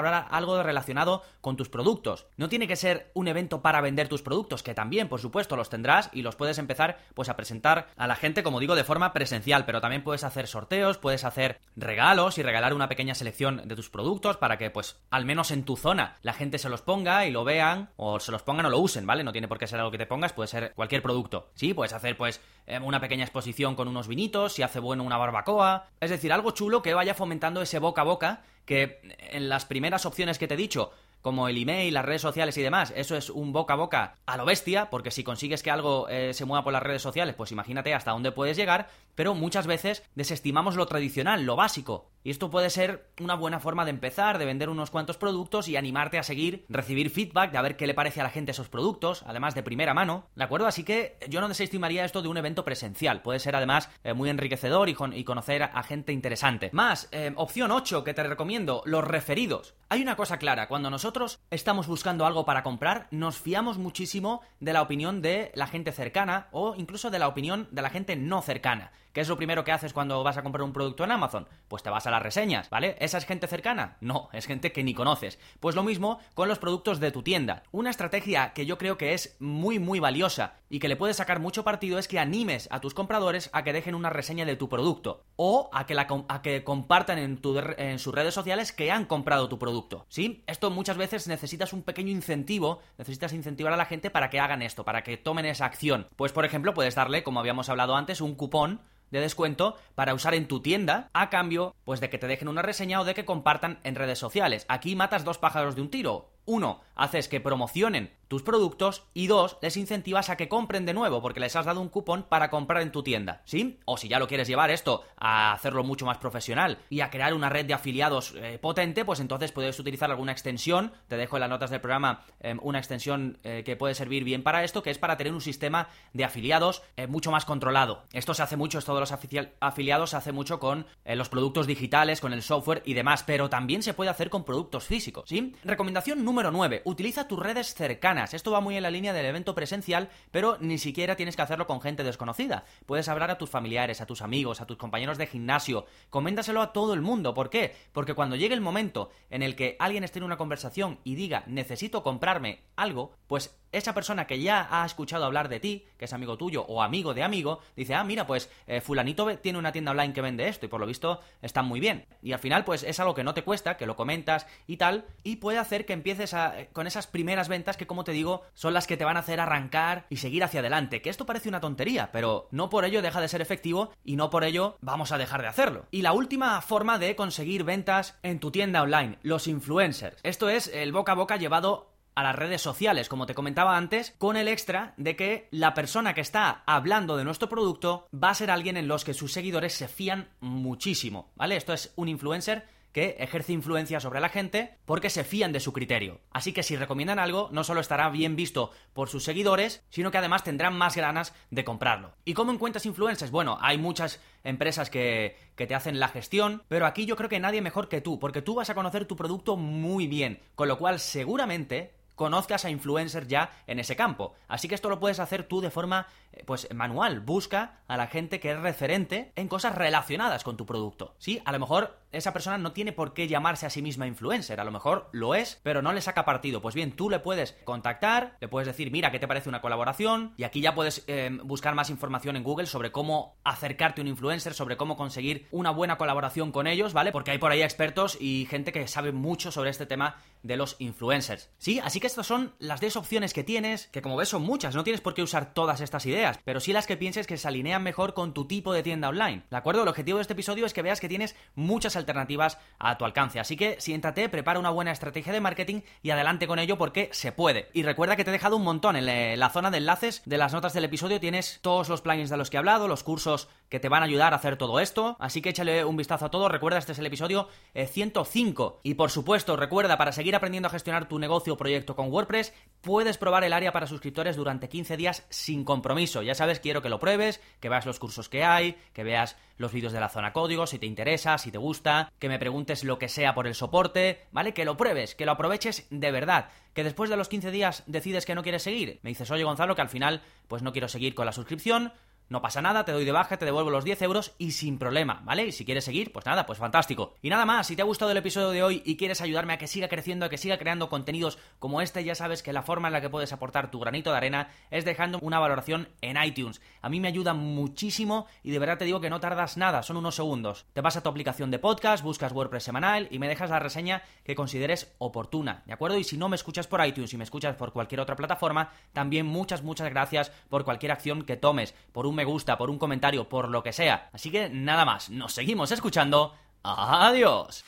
hablar 0.00 0.26
algo 0.30 0.62
relacionado 0.62 1.22
con 1.40 1.56
tus 1.56 1.70
productos. 1.70 2.26
No 2.36 2.50
tiene 2.50 2.68
que 2.68 2.76
ser 2.76 3.10
un 3.14 3.28
evento 3.28 3.62
para 3.62 3.80
vender 3.80 4.08
tus 4.08 4.20
productos, 4.20 4.62
que 4.62 4.74
también, 4.74 5.08
por 5.08 5.21
supuesto, 5.22 5.56
los 5.56 5.70
tendrás 5.70 6.10
y 6.12 6.22
los 6.22 6.36
puedes 6.36 6.58
empezar 6.58 6.98
pues 7.14 7.28
a 7.28 7.36
presentar 7.36 7.88
a 7.96 8.06
la 8.06 8.16
gente, 8.16 8.42
como 8.42 8.60
digo, 8.60 8.74
de 8.74 8.84
forma 8.84 9.12
presencial, 9.12 9.64
pero 9.64 9.80
también 9.80 10.04
puedes 10.04 10.24
hacer 10.24 10.46
sorteos, 10.46 10.98
puedes 10.98 11.24
hacer 11.24 11.60
regalos 11.76 12.38
y 12.38 12.42
regalar 12.42 12.74
una 12.74 12.88
pequeña 12.88 13.14
selección 13.14 13.62
de 13.66 13.76
tus 13.76 13.90
productos 13.90 14.36
para 14.36 14.58
que 14.58 14.70
pues 14.70 15.00
al 15.10 15.24
menos 15.24 15.50
en 15.50 15.64
tu 15.64 15.76
zona 15.76 16.16
la 16.22 16.32
gente 16.32 16.58
se 16.58 16.68
los 16.68 16.82
ponga 16.82 17.26
y 17.26 17.30
lo 17.30 17.44
vean 17.44 17.90
o 17.96 18.20
se 18.20 18.32
los 18.32 18.42
pongan 18.42 18.66
o 18.66 18.70
lo 18.70 18.78
usen, 18.78 19.06
¿vale? 19.06 19.24
No 19.24 19.32
tiene 19.32 19.48
por 19.48 19.58
qué 19.58 19.66
ser 19.66 19.78
algo 19.78 19.90
que 19.90 19.98
te 19.98 20.06
pongas, 20.06 20.32
puede 20.32 20.48
ser 20.48 20.72
cualquier 20.74 21.02
producto. 21.02 21.50
Sí, 21.54 21.74
puedes 21.74 21.92
hacer 21.92 22.16
pues 22.16 22.40
eh, 22.66 22.78
una 22.78 23.00
pequeña 23.00 23.24
exposición 23.24 23.74
con 23.74 23.88
unos 23.88 24.08
vinitos, 24.08 24.52
si 24.52 24.62
hace 24.62 24.80
bueno 24.80 25.04
una 25.04 25.16
barbacoa, 25.16 25.88
es 26.00 26.10
decir, 26.10 26.32
algo 26.32 26.50
chulo 26.50 26.82
que 26.82 26.94
vaya 26.94 27.14
fomentando 27.14 27.62
ese 27.62 27.78
boca 27.78 28.02
a 28.02 28.04
boca 28.04 28.42
que 28.64 29.00
en 29.18 29.48
las 29.48 29.64
primeras 29.64 30.06
opciones 30.06 30.38
que 30.38 30.46
te 30.46 30.54
he 30.54 30.56
dicho 30.56 30.92
como 31.22 31.48
el 31.48 31.56
email, 31.56 31.94
las 31.94 32.04
redes 32.04 32.20
sociales 32.20 32.56
y 32.58 32.62
demás, 32.62 32.92
eso 32.96 33.16
es 33.16 33.30
un 33.30 33.52
boca 33.52 33.74
a 33.74 33.76
boca 33.76 34.18
a 34.26 34.36
lo 34.36 34.44
bestia, 34.44 34.90
porque 34.90 35.10
si 35.10 35.24
consigues 35.24 35.62
que 35.62 35.70
algo 35.70 36.08
eh, 36.08 36.34
se 36.34 36.44
mueva 36.44 36.64
por 36.64 36.72
las 36.72 36.82
redes 36.82 37.00
sociales, 37.00 37.34
pues 37.36 37.52
imagínate 37.52 37.94
hasta 37.94 38.10
dónde 38.10 38.32
puedes 38.32 38.56
llegar, 38.56 38.88
pero 39.14 39.34
muchas 39.34 39.66
veces 39.66 40.02
desestimamos 40.14 40.76
lo 40.76 40.86
tradicional, 40.86 41.44
lo 41.44 41.56
básico. 41.56 42.10
Y 42.24 42.30
esto 42.30 42.50
puede 42.50 42.70
ser 42.70 43.10
una 43.20 43.34
buena 43.34 43.58
forma 43.58 43.84
de 43.84 43.90
empezar, 43.90 44.38
de 44.38 44.44
vender 44.44 44.68
unos 44.68 44.90
cuantos 44.90 45.16
productos 45.16 45.68
y 45.68 45.76
animarte 45.76 46.18
a 46.18 46.22
seguir, 46.22 46.64
recibir 46.68 47.10
feedback, 47.10 47.50
de 47.50 47.58
a 47.58 47.62
ver 47.62 47.76
qué 47.76 47.86
le 47.86 47.94
parece 47.94 48.20
a 48.20 48.24
la 48.24 48.30
gente 48.30 48.52
esos 48.52 48.68
productos, 48.68 49.24
además 49.26 49.54
de 49.54 49.62
primera 49.62 49.94
mano, 49.94 50.26
¿de 50.36 50.44
acuerdo? 50.44 50.66
Así 50.66 50.84
que 50.84 51.18
yo 51.28 51.40
no 51.40 51.48
desestimaría 51.48 52.04
esto 52.04 52.22
de 52.22 52.28
un 52.28 52.36
evento 52.36 52.64
presencial, 52.64 53.22
puede 53.22 53.40
ser 53.40 53.56
además 53.56 53.90
eh, 54.04 54.12
muy 54.14 54.30
enriquecedor 54.30 54.88
y, 54.88 54.94
conocer 55.24 55.62
a, 55.62 55.82
gente 55.82 56.12
interesante. 56.12 56.70
Más, 56.72 57.08
eh, 57.10 57.32
opción 57.36 57.70
8 57.70 58.04
que 58.04 58.14
te 58.14 58.22
recomiendo, 58.22 58.82
los 58.86 59.04
referidos. 59.04 59.74
Hay 59.88 60.00
una 60.00 60.16
cosa 60.16 60.38
clara, 60.38 60.68
cuando 60.68 60.90
nosotros 60.90 61.11
estamos 61.50 61.86
buscando 61.86 62.24
algo 62.24 62.44
para 62.44 62.62
comprar, 62.62 63.06
nos 63.10 63.36
fiamos 63.36 63.78
muchísimo 63.78 64.40
de 64.60 64.72
la 64.72 64.82
opinión 64.82 65.20
de 65.20 65.52
la 65.54 65.66
gente 65.66 65.92
cercana 65.92 66.48
o 66.52 66.74
incluso 66.76 67.10
de 67.10 67.18
la 67.18 67.28
opinión 67.28 67.68
de 67.70 67.82
la 67.82 67.90
gente 67.90 68.16
no 68.16 68.40
cercana. 68.40 68.92
¿Qué 69.12 69.20
es 69.20 69.28
lo 69.28 69.36
primero 69.36 69.62
que 69.62 69.72
haces 69.72 69.92
cuando 69.92 70.24
vas 70.24 70.38
a 70.38 70.42
comprar 70.42 70.62
un 70.62 70.72
producto 70.72 71.04
en 71.04 71.10
Amazon? 71.10 71.46
Pues 71.68 71.82
te 71.82 71.90
vas 71.90 72.06
a 72.06 72.10
las 72.10 72.22
reseñas, 72.22 72.70
¿vale? 72.70 72.96
¿Esa 72.98 73.18
es 73.18 73.26
gente 73.26 73.46
cercana? 73.46 73.98
No, 74.00 74.30
es 74.32 74.46
gente 74.46 74.72
que 74.72 74.82
ni 74.82 74.94
conoces. 74.94 75.38
Pues 75.60 75.76
lo 75.76 75.82
mismo 75.82 76.18
con 76.32 76.48
los 76.48 76.58
productos 76.58 76.98
de 76.98 77.12
tu 77.12 77.22
tienda. 77.22 77.62
Una 77.72 77.90
estrategia 77.90 78.54
que 78.54 78.64
yo 78.64 78.78
creo 78.78 78.96
que 78.96 79.12
es 79.12 79.36
muy 79.38 79.78
muy 79.78 80.00
valiosa 80.00 80.54
y 80.70 80.78
que 80.78 80.88
le 80.88 80.96
puedes 80.96 81.18
sacar 81.18 81.40
mucho 81.40 81.62
partido 81.62 81.98
es 81.98 82.08
que 82.08 82.18
animes 82.18 82.68
a 82.70 82.80
tus 82.80 82.94
compradores 82.94 83.50
a 83.52 83.64
que 83.64 83.74
dejen 83.74 83.94
una 83.94 84.08
reseña 84.08 84.46
de 84.46 84.56
tu 84.56 84.70
producto 84.70 85.24
o 85.36 85.68
a 85.74 85.84
que, 85.84 85.94
a 85.98 86.42
que 86.42 86.64
compartan 86.64 87.18
en, 87.18 87.36
tu, 87.36 87.58
en 87.58 87.98
sus 87.98 88.14
redes 88.14 88.32
sociales 88.32 88.72
que 88.72 88.90
han 88.90 89.04
comprado 89.04 89.50
tu 89.50 89.58
producto. 89.58 90.06
¿Sí? 90.08 90.42
Esto 90.46 90.70
muchas 90.70 90.96
veces 90.96 91.28
necesitas 91.28 91.74
un 91.74 91.82
pequeño 91.82 92.10
incentivo, 92.10 92.80
necesitas 92.96 93.34
incentivar 93.34 93.74
a 93.74 93.76
la 93.76 93.84
gente 93.84 94.08
para 94.08 94.30
que 94.30 94.40
hagan 94.40 94.62
esto, 94.62 94.86
para 94.86 95.02
que 95.02 95.18
tomen 95.18 95.44
esa 95.44 95.66
acción. 95.66 96.06
Pues 96.16 96.32
por 96.32 96.46
ejemplo 96.46 96.72
puedes 96.72 96.94
darle, 96.94 97.22
como 97.22 97.40
habíamos 97.40 97.68
hablado 97.68 97.94
antes, 97.94 98.22
un 98.22 98.34
cupón 98.34 98.80
de 99.12 99.20
descuento 99.20 99.76
para 99.94 100.14
usar 100.14 100.34
en 100.34 100.48
tu 100.48 100.60
tienda 100.60 101.10
a 101.12 101.30
cambio 101.30 101.76
pues 101.84 102.00
de 102.00 102.10
que 102.10 102.18
te 102.18 102.26
dejen 102.26 102.48
una 102.48 102.62
reseña 102.62 103.00
o 103.00 103.04
de 103.04 103.14
que 103.14 103.24
compartan 103.24 103.78
en 103.84 103.94
redes 103.94 104.18
sociales. 104.18 104.66
Aquí 104.68 104.96
matas 104.96 105.24
dos 105.24 105.38
pájaros 105.38 105.76
de 105.76 105.82
un 105.82 105.90
tiro. 105.90 106.30
Uno, 106.44 106.80
haces 106.94 107.28
que 107.28 107.40
promocionen 107.40 108.12
tus 108.32 108.42
productos 108.42 109.04
y 109.12 109.26
dos, 109.26 109.58
les 109.60 109.76
incentivas 109.76 110.30
a 110.30 110.38
que 110.38 110.48
compren 110.48 110.86
de 110.86 110.94
nuevo 110.94 111.20
porque 111.20 111.38
les 111.38 111.54
has 111.54 111.66
dado 111.66 111.82
un 111.82 111.90
cupón 111.90 112.22
para 112.22 112.48
comprar 112.48 112.80
en 112.80 112.90
tu 112.90 113.02
tienda, 113.02 113.42
¿sí? 113.44 113.78
O 113.84 113.98
si 113.98 114.08
ya 114.08 114.18
lo 114.18 114.26
quieres 114.26 114.48
llevar 114.48 114.70
esto 114.70 115.04
a 115.18 115.52
hacerlo 115.52 115.84
mucho 115.84 116.06
más 116.06 116.16
profesional 116.16 116.78
y 116.88 117.00
a 117.00 117.10
crear 117.10 117.34
una 117.34 117.50
red 117.50 117.66
de 117.66 117.74
afiliados 117.74 118.32
eh, 118.38 118.58
potente, 118.58 119.04
pues 119.04 119.20
entonces 119.20 119.52
puedes 119.52 119.78
utilizar 119.78 120.10
alguna 120.10 120.32
extensión, 120.32 120.92
te 121.08 121.18
dejo 121.18 121.36
en 121.36 121.40
las 121.40 121.50
notas 121.50 121.68
del 121.68 121.82
programa 121.82 122.24
em, 122.40 122.58
una 122.62 122.78
extensión 122.78 123.36
eh, 123.42 123.64
que 123.66 123.76
puede 123.76 123.94
servir 123.94 124.24
bien 124.24 124.42
para 124.42 124.64
esto, 124.64 124.82
que 124.82 124.88
es 124.88 124.96
para 124.96 125.18
tener 125.18 125.34
un 125.34 125.42
sistema 125.42 125.88
de 126.14 126.24
afiliados 126.24 126.82
eh, 126.96 127.06
mucho 127.06 127.30
más 127.30 127.44
controlado. 127.44 128.04
Esto 128.14 128.32
se 128.32 128.42
hace 128.42 128.56
mucho, 128.56 128.78
esto 128.78 128.94
de 128.94 129.00
los 129.00 129.12
afiliados 129.60 130.08
se 130.08 130.16
hace 130.16 130.32
mucho 130.32 130.58
con 130.58 130.86
los 131.04 131.28
productos 131.28 131.66
digitales, 131.66 132.22
con 132.22 132.32
el 132.32 132.40
software 132.40 132.82
y 132.86 132.94
demás, 132.94 133.24
pero 133.24 133.50
también 133.50 133.82
se 133.82 133.92
puede 133.92 134.08
hacer 134.08 134.30
con 134.30 134.44
productos 134.44 134.84
físicos, 134.84 135.28
¿sí? 135.28 135.54
Recomendación 135.64 136.24
número 136.24 136.50
9, 136.50 136.81
utiliza 136.84 137.28
tus 137.28 137.38
redes 137.38 137.74
cercanas 137.74 138.02
esto 138.34 138.50
va 138.50 138.60
muy 138.60 138.76
en 138.76 138.82
la 138.82 138.90
línea 138.90 139.12
del 139.12 139.26
evento 139.26 139.54
presencial, 139.54 140.08
pero 140.30 140.56
ni 140.60 140.78
siquiera 140.78 141.16
tienes 141.16 141.36
que 141.36 141.42
hacerlo 141.42 141.66
con 141.66 141.80
gente 141.80 142.04
desconocida. 142.04 142.64
Puedes 142.86 143.08
hablar 143.08 143.30
a 143.30 143.38
tus 143.38 143.50
familiares, 143.50 144.00
a 144.00 144.06
tus 144.06 144.22
amigos, 144.22 144.60
a 144.60 144.66
tus 144.66 144.76
compañeros 144.76 145.18
de 145.18 145.26
gimnasio. 145.26 145.86
Coméntaselo 146.10 146.62
a 146.62 146.72
todo 146.72 146.94
el 146.94 147.00
mundo. 147.00 147.34
¿Por 147.34 147.50
qué? 147.50 147.74
Porque 147.92 148.14
cuando 148.14 148.36
llegue 148.36 148.54
el 148.54 148.60
momento 148.60 149.10
en 149.30 149.42
el 149.42 149.56
que 149.56 149.76
alguien 149.78 150.04
esté 150.04 150.18
en 150.18 150.24
una 150.24 150.36
conversación 150.36 150.98
y 151.04 151.14
diga 151.14 151.44
necesito 151.46 152.02
comprarme 152.02 152.62
algo, 152.76 153.16
pues 153.26 153.56
esa 153.72 153.94
persona 153.94 154.26
que 154.26 154.40
ya 154.40 154.68
ha 154.70 154.84
escuchado 154.84 155.24
hablar 155.24 155.48
de 155.48 155.60
ti, 155.60 155.86
que 155.98 156.04
es 156.04 156.12
amigo 156.12 156.36
tuyo 156.36 156.64
o 156.66 156.82
amigo 156.82 157.14
de 157.14 157.22
amigo, 157.22 157.60
dice, 157.74 157.94
ah, 157.94 158.04
mira, 158.04 158.26
pues 158.26 158.50
eh, 158.66 158.80
fulanito 158.80 159.26
tiene 159.38 159.58
una 159.58 159.72
tienda 159.72 159.90
online 159.90 160.12
que 160.12 160.20
vende 160.20 160.48
esto 160.48 160.66
y 160.66 160.68
por 160.68 160.80
lo 160.80 160.86
visto 160.86 161.20
están 161.40 161.66
muy 161.66 161.80
bien. 161.80 162.06
Y 162.22 162.32
al 162.32 162.38
final, 162.38 162.64
pues 162.64 162.82
es 162.82 163.00
algo 163.00 163.14
que 163.14 163.24
no 163.24 163.34
te 163.34 163.44
cuesta, 163.44 163.76
que 163.76 163.86
lo 163.86 163.96
comentas 163.96 164.46
y 164.66 164.76
tal, 164.76 165.06
y 165.24 165.36
puede 165.36 165.58
hacer 165.58 165.86
que 165.86 165.92
empieces 165.92 166.34
a, 166.34 166.60
eh, 166.60 166.68
con 166.72 166.86
esas 166.86 167.06
primeras 167.06 167.48
ventas 167.48 167.76
que, 167.76 167.86
como 167.86 168.04
te 168.04 168.12
digo, 168.12 168.42
son 168.54 168.74
las 168.74 168.86
que 168.86 168.96
te 168.96 169.04
van 169.04 169.16
a 169.16 169.20
hacer 169.20 169.40
arrancar 169.40 170.06
y 170.10 170.18
seguir 170.18 170.44
hacia 170.44 170.60
adelante. 170.60 171.02
Que 171.02 171.10
esto 171.10 171.26
parece 171.26 171.48
una 171.48 171.60
tontería, 171.60 172.10
pero 172.12 172.48
no 172.50 172.68
por 172.68 172.84
ello 172.84 173.02
deja 173.02 173.20
de 173.20 173.28
ser 173.28 173.40
efectivo 173.40 173.90
y 174.04 174.16
no 174.16 174.30
por 174.30 174.44
ello 174.44 174.76
vamos 174.80 175.12
a 175.12 175.18
dejar 175.18 175.42
de 175.42 175.48
hacerlo. 175.48 175.86
Y 175.90 176.02
la 176.02 176.12
última 176.12 176.60
forma 176.60 176.98
de 176.98 177.16
conseguir 177.16 177.64
ventas 177.64 178.18
en 178.22 178.40
tu 178.40 178.50
tienda 178.50 178.82
online, 178.82 179.18
los 179.22 179.46
influencers. 179.46 180.18
Esto 180.22 180.48
es 180.48 180.68
el 180.68 180.92
boca 180.92 181.12
a 181.12 181.16
boca 181.16 181.36
llevado 181.36 181.91
a 182.14 182.22
las 182.22 182.36
redes 182.36 182.62
sociales, 182.62 183.08
como 183.08 183.26
te 183.26 183.34
comentaba 183.34 183.76
antes, 183.76 184.14
con 184.18 184.36
el 184.36 184.48
extra 184.48 184.94
de 184.96 185.16
que 185.16 185.48
la 185.50 185.74
persona 185.74 186.14
que 186.14 186.20
está 186.20 186.62
hablando 186.66 187.16
de 187.16 187.24
nuestro 187.24 187.48
producto 187.48 188.08
va 188.12 188.30
a 188.30 188.34
ser 188.34 188.50
alguien 188.50 188.76
en 188.76 188.88
los 188.88 189.04
que 189.04 189.14
sus 189.14 189.32
seguidores 189.32 189.74
se 189.74 189.88
fían 189.88 190.28
muchísimo, 190.40 191.30
¿vale? 191.36 191.56
Esto 191.56 191.72
es 191.72 191.92
un 191.96 192.08
influencer 192.08 192.66
que 192.92 193.16
ejerce 193.18 193.52
influencia 193.52 194.00
sobre 194.00 194.20
la 194.20 194.28
gente 194.28 194.76
porque 194.84 195.10
se 195.10 195.24
fían 195.24 195.52
de 195.52 195.60
su 195.60 195.72
criterio. 195.72 196.20
Así 196.30 196.52
que 196.52 196.62
si 196.62 196.76
recomiendan 196.76 197.18
algo, 197.18 197.48
no 197.52 197.64
solo 197.64 197.80
estará 197.80 198.08
bien 198.10 198.36
visto 198.36 198.70
por 198.92 199.08
sus 199.08 199.24
seguidores, 199.24 199.82
sino 199.90 200.10
que 200.10 200.18
además 200.18 200.44
tendrán 200.44 200.76
más 200.76 200.96
ganas 200.96 201.34
de 201.50 201.64
comprarlo. 201.64 202.14
¿Y 202.24 202.34
cómo 202.34 202.52
encuentras 202.52 202.86
influencers? 202.86 203.30
Bueno, 203.30 203.58
hay 203.60 203.78
muchas 203.78 204.20
empresas 204.44 204.90
que, 204.90 205.36
que 205.56 205.66
te 205.66 205.74
hacen 205.74 206.00
la 206.00 206.08
gestión, 206.08 206.62
pero 206.68 206.86
aquí 206.86 207.06
yo 207.06 207.16
creo 207.16 207.30
que 207.30 207.40
nadie 207.40 207.62
mejor 207.62 207.88
que 207.88 208.00
tú, 208.00 208.18
porque 208.18 208.42
tú 208.42 208.54
vas 208.54 208.70
a 208.70 208.74
conocer 208.74 209.06
tu 209.06 209.16
producto 209.16 209.56
muy 209.56 210.06
bien, 210.06 210.40
con 210.54 210.68
lo 210.68 210.78
cual 210.78 211.00
seguramente 211.00 212.01
conozcas 212.14 212.64
a 212.64 212.70
influencers 212.70 213.28
ya 213.28 213.50
en 213.66 213.78
ese 213.78 213.96
campo. 213.96 214.34
Así 214.48 214.68
que 214.68 214.74
esto 214.74 214.88
lo 214.88 215.00
puedes 215.00 215.20
hacer 215.20 215.44
tú 215.44 215.60
de 215.60 215.70
forma 215.70 216.06
eh, 216.32 216.44
pues 216.46 216.68
manual. 216.74 217.20
Busca 217.20 217.80
a 217.88 217.96
la 217.96 218.06
gente 218.06 218.40
que 218.40 218.52
es 218.52 218.58
referente 218.58 219.32
en 219.36 219.48
cosas 219.48 219.74
relacionadas 219.74 220.44
con 220.44 220.56
tu 220.56 220.66
producto. 220.66 221.14
Sí, 221.18 221.42
a 221.44 221.52
lo 221.52 221.58
mejor 221.58 222.00
esa 222.12 222.32
persona 222.32 222.58
no 222.58 222.72
tiene 222.72 222.92
por 222.92 223.14
qué 223.14 223.26
llamarse 223.26 223.66
a 223.66 223.70
sí 223.70 223.80
misma 223.82 224.06
influencer, 224.06 224.60
a 224.60 224.64
lo 224.64 224.70
mejor 224.70 225.08
lo 225.12 225.34
es, 225.34 225.60
pero 225.62 225.82
no 225.82 225.92
le 225.92 226.00
saca 226.00 226.24
partido. 226.24 226.60
Pues 226.60 226.74
bien, 226.74 226.92
tú 226.92 227.08
le 227.08 227.20
puedes 227.20 227.52
contactar, 227.64 228.36
le 228.40 228.48
puedes 228.48 228.66
decir, 228.66 228.90
mira, 228.90 229.10
¿qué 229.10 229.18
te 229.18 229.28
parece 229.28 229.48
una 229.48 229.62
colaboración? 229.62 230.34
Y 230.36 230.44
aquí 230.44 230.60
ya 230.60 230.74
puedes 230.74 231.04
eh, 231.06 231.30
buscar 231.42 231.74
más 231.74 231.90
información 231.90 232.36
en 232.36 232.42
Google 232.42 232.66
sobre 232.66 232.92
cómo 232.92 233.36
acercarte 233.44 234.00
a 234.00 234.02
un 234.02 234.08
influencer, 234.08 234.54
sobre 234.54 234.76
cómo 234.76 234.96
conseguir 234.96 235.48
una 235.50 235.70
buena 235.70 235.96
colaboración 235.96 236.52
con 236.52 236.66
ellos, 236.66 236.92
¿vale? 236.92 237.12
Porque 237.12 237.30
hay 237.30 237.38
por 237.38 237.52
ahí 237.52 237.62
expertos 237.62 238.18
y 238.20 238.46
gente 238.50 238.72
que 238.72 238.86
sabe 238.88 239.12
mucho 239.12 239.50
sobre 239.50 239.70
este 239.70 239.86
tema 239.86 240.16
de 240.42 240.56
los 240.56 240.76
influencers. 240.78 241.50
Sí, 241.58 241.80
así 241.80 242.00
que 242.02 242.08
estas 242.08 242.26
son 242.26 242.52
las 242.58 242.80
10 242.80 242.96
opciones 242.96 243.32
que 243.32 243.44
tienes, 243.44 243.86
que 243.86 244.02
como 244.02 244.16
ves 244.16 244.28
son 244.28 244.42
muchas, 244.42 244.74
no 244.74 244.82
tienes 244.82 245.00
por 245.00 245.14
qué 245.14 245.22
usar 245.22 245.54
todas 245.54 245.80
estas 245.80 246.04
ideas, 246.04 246.38
pero 246.44 246.58
sí 246.58 246.72
las 246.72 246.86
que 246.86 246.96
pienses 246.96 247.28
que 247.28 247.36
se 247.36 247.46
alinean 247.46 247.82
mejor 247.82 248.12
con 248.12 248.34
tu 248.34 248.46
tipo 248.46 248.72
de 248.72 248.82
tienda 248.82 249.08
online. 249.08 249.44
¿De 249.48 249.56
acuerdo? 249.56 249.82
El 249.82 249.88
objetivo 249.88 250.18
de 250.18 250.22
este 250.22 250.32
episodio 250.34 250.66
es 250.66 250.74
que 250.74 250.82
veas 250.82 251.00
que 251.00 251.08
tienes 251.08 251.36
muchas 251.54 251.94
alternativas 251.94 252.58
a 252.80 252.98
tu 252.98 253.04
alcance. 253.04 253.38
Así 253.38 253.56
que 253.56 253.80
siéntate, 253.80 254.28
prepara 254.28 254.58
una 254.58 254.70
buena 254.70 254.90
estrategia 254.90 255.32
de 255.32 255.40
marketing 255.40 255.82
y 256.02 256.10
adelante 256.10 256.48
con 256.48 256.58
ello 256.58 256.76
porque 256.76 257.08
se 257.12 257.30
puede. 257.30 257.68
Y 257.72 257.84
recuerda 257.84 258.16
que 258.16 258.24
te 258.24 258.30
he 258.30 258.32
dejado 258.32 258.56
un 258.56 258.64
montón 258.64 258.96
en 258.96 259.38
la 259.38 259.50
zona 259.50 259.70
de 259.70 259.78
enlaces 259.78 260.22
de 260.26 260.38
las 260.38 260.52
notas 260.52 260.72
del 260.72 260.84
episodio. 260.84 261.20
Tienes 261.20 261.60
todos 261.62 261.88
los 261.88 262.00
plugins 262.00 262.30
de 262.30 262.36
los 262.36 262.50
que 262.50 262.56
he 262.56 262.58
hablado, 262.58 262.88
los 262.88 263.04
cursos 263.04 263.48
que 263.68 263.80
te 263.80 263.88
van 263.88 264.02
a 264.02 264.06
ayudar 264.06 264.32
a 264.32 264.36
hacer 264.36 264.56
todo 264.56 264.80
esto. 264.80 265.16
Así 265.20 265.40
que 265.40 265.50
échale 265.50 265.84
un 265.84 265.96
vistazo 265.96 266.26
a 266.26 266.30
todo. 266.30 266.48
Recuerda, 266.48 266.78
este 266.78 266.92
es 266.92 266.98
el 266.98 267.06
episodio 267.06 267.48
105. 267.74 268.80
Eh, 268.84 268.90
y 268.90 268.94
por 268.94 269.10
supuesto, 269.10 269.56
recuerda, 269.56 269.96
para 269.96 270.12
seguir 270.12 270.34
aprendiendo 270.34 270.66
a 270.66 270.70
gestionar 270.70 271.08
tu 271.08 271.18
negocio 271.18 271.54
o 271.54 271.56
proyecto 271.56 271.91
con 271.96 272.12
WordPress, 272.12 272.52
puedes 272.80 273.16
probar 273.16 273.44
el 273.44 273.52
área 273.52 273.72
para 273.72 273.86
suscriptores 273.86 274.36
durante 274.36 274.68
15 274.68 274.96
días 274.96 275.24
sin 275.30 275.64
compromiso. 275.64 276.22
Ya 276.22 276.34
sabes, 276.34 276.60
quiero 276.60 276.82
que 276.82 276.88
lo 276.88 276.98
pruebes, 276.98 277.40
que 277.60 277.68
veas 277.68 277.86
los 277.86 277.98
cursos 277.98 278.28
que 278.28 278.44
hay, 278.44 278.76
que 278.92 279.04
veas 279.04 279.36
los 279.56 279.72
vídeos 279.72 279.92
de 279.92 280.00
la 280.00 280.08
zona 280.08 280.32
código, 280.32 280.66
si 280.66 280.78
te 280.78 280.86
interesa, 280.86 281.38
si 281.38 281.52
te 281.52 281.58
gusta, 281.58 282.12
que 282.18 282.28
me 282.28 282.38
preguntes 282.38 282.84
lo 282.84 282.98
que 282.98 283.08
sea 283.08 283.34
por 283.34 283.46
el 283.46 283.54
soporte, 283.54 284.26
¿vale? 284.32 284.52
Que 284.52 284.64
lo 284.64 284.76
pruebes, 284.76 285.14
que 285.14 285.26
lo 285.26 285.32
aproveches 285.32 285.86
de 285.90 286.10
verdad. 286.10 286.48
Que 286.74 286.84
después 286.84 287.08
de 287.08 287.16
los 287.16 287.28
15 287.28 287.50
días 287.50 287.84
decides 287.86 288.26
que 288.26 288.34
no 288.34 288.42
quieres 288.42 288.62
seguir. 288.62 288.98
Me 289.02 289.10
dices, 289.10 289.30
oye 289.30 289.44
Gonzalo, 289.44 289.76
que 289.76 289.82
al 289.82 289.88
final 289.88 290.22
pues 290.48 290.62
no 290.62 290.72
quiero 290.72 290.88
seguir 290.88 291.14
con 291.14 291.26
la 291.26 291.32
suscripción, 291.32 291.92
no 292.32 292.40
pasa 292.42 292.62
nada, 292.62 292.84
te 292.84 292.92
doy 292.92 293.04
de 293.04 293.12
baja, 293.12 293.36
te 293.36 293.44
devuelvo 293.44 293.70
los 293.70 293.84
10 293.84 294.00
euros 294.02 294.34
y 294.38 294.52
sin 294.52 294.78
problema, 294.78 295.20
¿vale? 295.24 295.46
Y 295.46 295.52
si 295.52 295.66
quieres 295.66 295.84
seguir, 295.84 296.12
pues 296.12 296.24
nada, 296.24 296.46
pues 296.46 296.58
fantástico. 296.58 297.14
Y 297.20 297.28
nada 297.28 297.44
más, 297.44 297.66
si 297.66 297.76
te 297.76 297.82
ha 297.82 297.84
gustado 297.84 298.10
el 298.10 298.16
episodio 298.16 298.48
de 298.50 298.62
hoy 298.62 298.82
y 298.86 298.96
quieres 298.96 299.20
ayudarme 299.20 299.52
a 299.52 299.58
que 299.58 299.66
siga 299.66 299.88
creciendo, 299.88 300.24
a 300.24 300.30
que 300.30 300.38
siga 300.38 300.56
creando 300.58 300.88
contenidos 300.88 301.38
como 301.58 301.82
este, 301.82 302.02
ya 302.02 302.14
sabes 302.14 302.42
que 302.42 302.54
la 302.54 302.62
forma 302.62 302.88
en 302.88 302.94
la 302.94 303.02
que 303.02 303.10
puedes 303.10 303.32
aportar 303.34 303.70
tu 303.70 303.78
granito 303.78 304.10
de 304.10 304.16
arena 304.16 304.48
es 304.70 304.86
dejando 304.86 305.18
una 305.20 305.38
valoración 305.38 305.88
en 306.00 306.16
iTunes. 306.22 306.62
A 306.80 306.88
mí 306.88 307.00
me 307.00 307.08
ayuda 307.08 307.34
muchísimo 307.34 308.26
y 308.42 308.50
de 308.50 308.58
verdad 308.58 308.78
te 308.78 308.86
digo 308.86 309.02
que 309.02 309.10
no 309.10 309.20
tardas 309.20 309.58
nada, 309.58 309.82
son 309.82 309.98
unos 309.98 310.14
segundos. 310.14 310.64
Te 310.72 310.80
vas 310.80 310.96
a 310.96 311.02
tu 311.02 311.10
aplicación 311.10 311.50
de 311.50 311.58
podcast, 311.58 312.02
buscas 312.02 312.32
WordPress 312.32 312.64
semanal 312.64 313.08
y 313.10 313.18
me 313.18 313.28
dejas 313.28 313.50
la 313.50 313.58
reseña 313.58 314.02
que 314.24 314.34
consideres 314.34 314.94
oportuna, 314.96 315.62
¿de 315.66 315.74
acuerdo? 315.74 315.98
Y 315.98 316.04
si 316.04 316.16
no 316.16 316.30
me 316.30 316.36
escuchas 316.36 316.66
por 316.66 316.84
iTunes 316.84 317.12
y 317.12 317.18
me 317.18 317.24
escuchas 317.24 317.56
por 317.56 317.74
cualquier 317.74 318.00
otra 318.00 318.16
plataforma, 318.16 318.70
también 318.94 319.26
muchas, 319.26 319.62
muchas 319.62 319.90
gracias 319.90 320.30
por 320.48 320.64
cualquier 320.64 320.92
acción 320.92 321.24
que 321.24 321.36
tomes, 321.36 321.74
por 321.92 322.06
un 322.06 322.21
me 322.22 322.26
gusta, 322.26 322.56
por 322.56 322.70
un 322.70 322.78
comentario, 322.78 323.28
por 323.28 323.48
lo 323.48 323.64
que 323.64 323.72
sea. 323.72 324.08
Así 324.12 324.30
que 324.30 324.48
nada 324.48 324.84
más, 324.84 325.10
nos 325.10 325.32
seguimos 325.32 325.72
escuchando. 325.72 326.36
Adiós. 326.62 327.64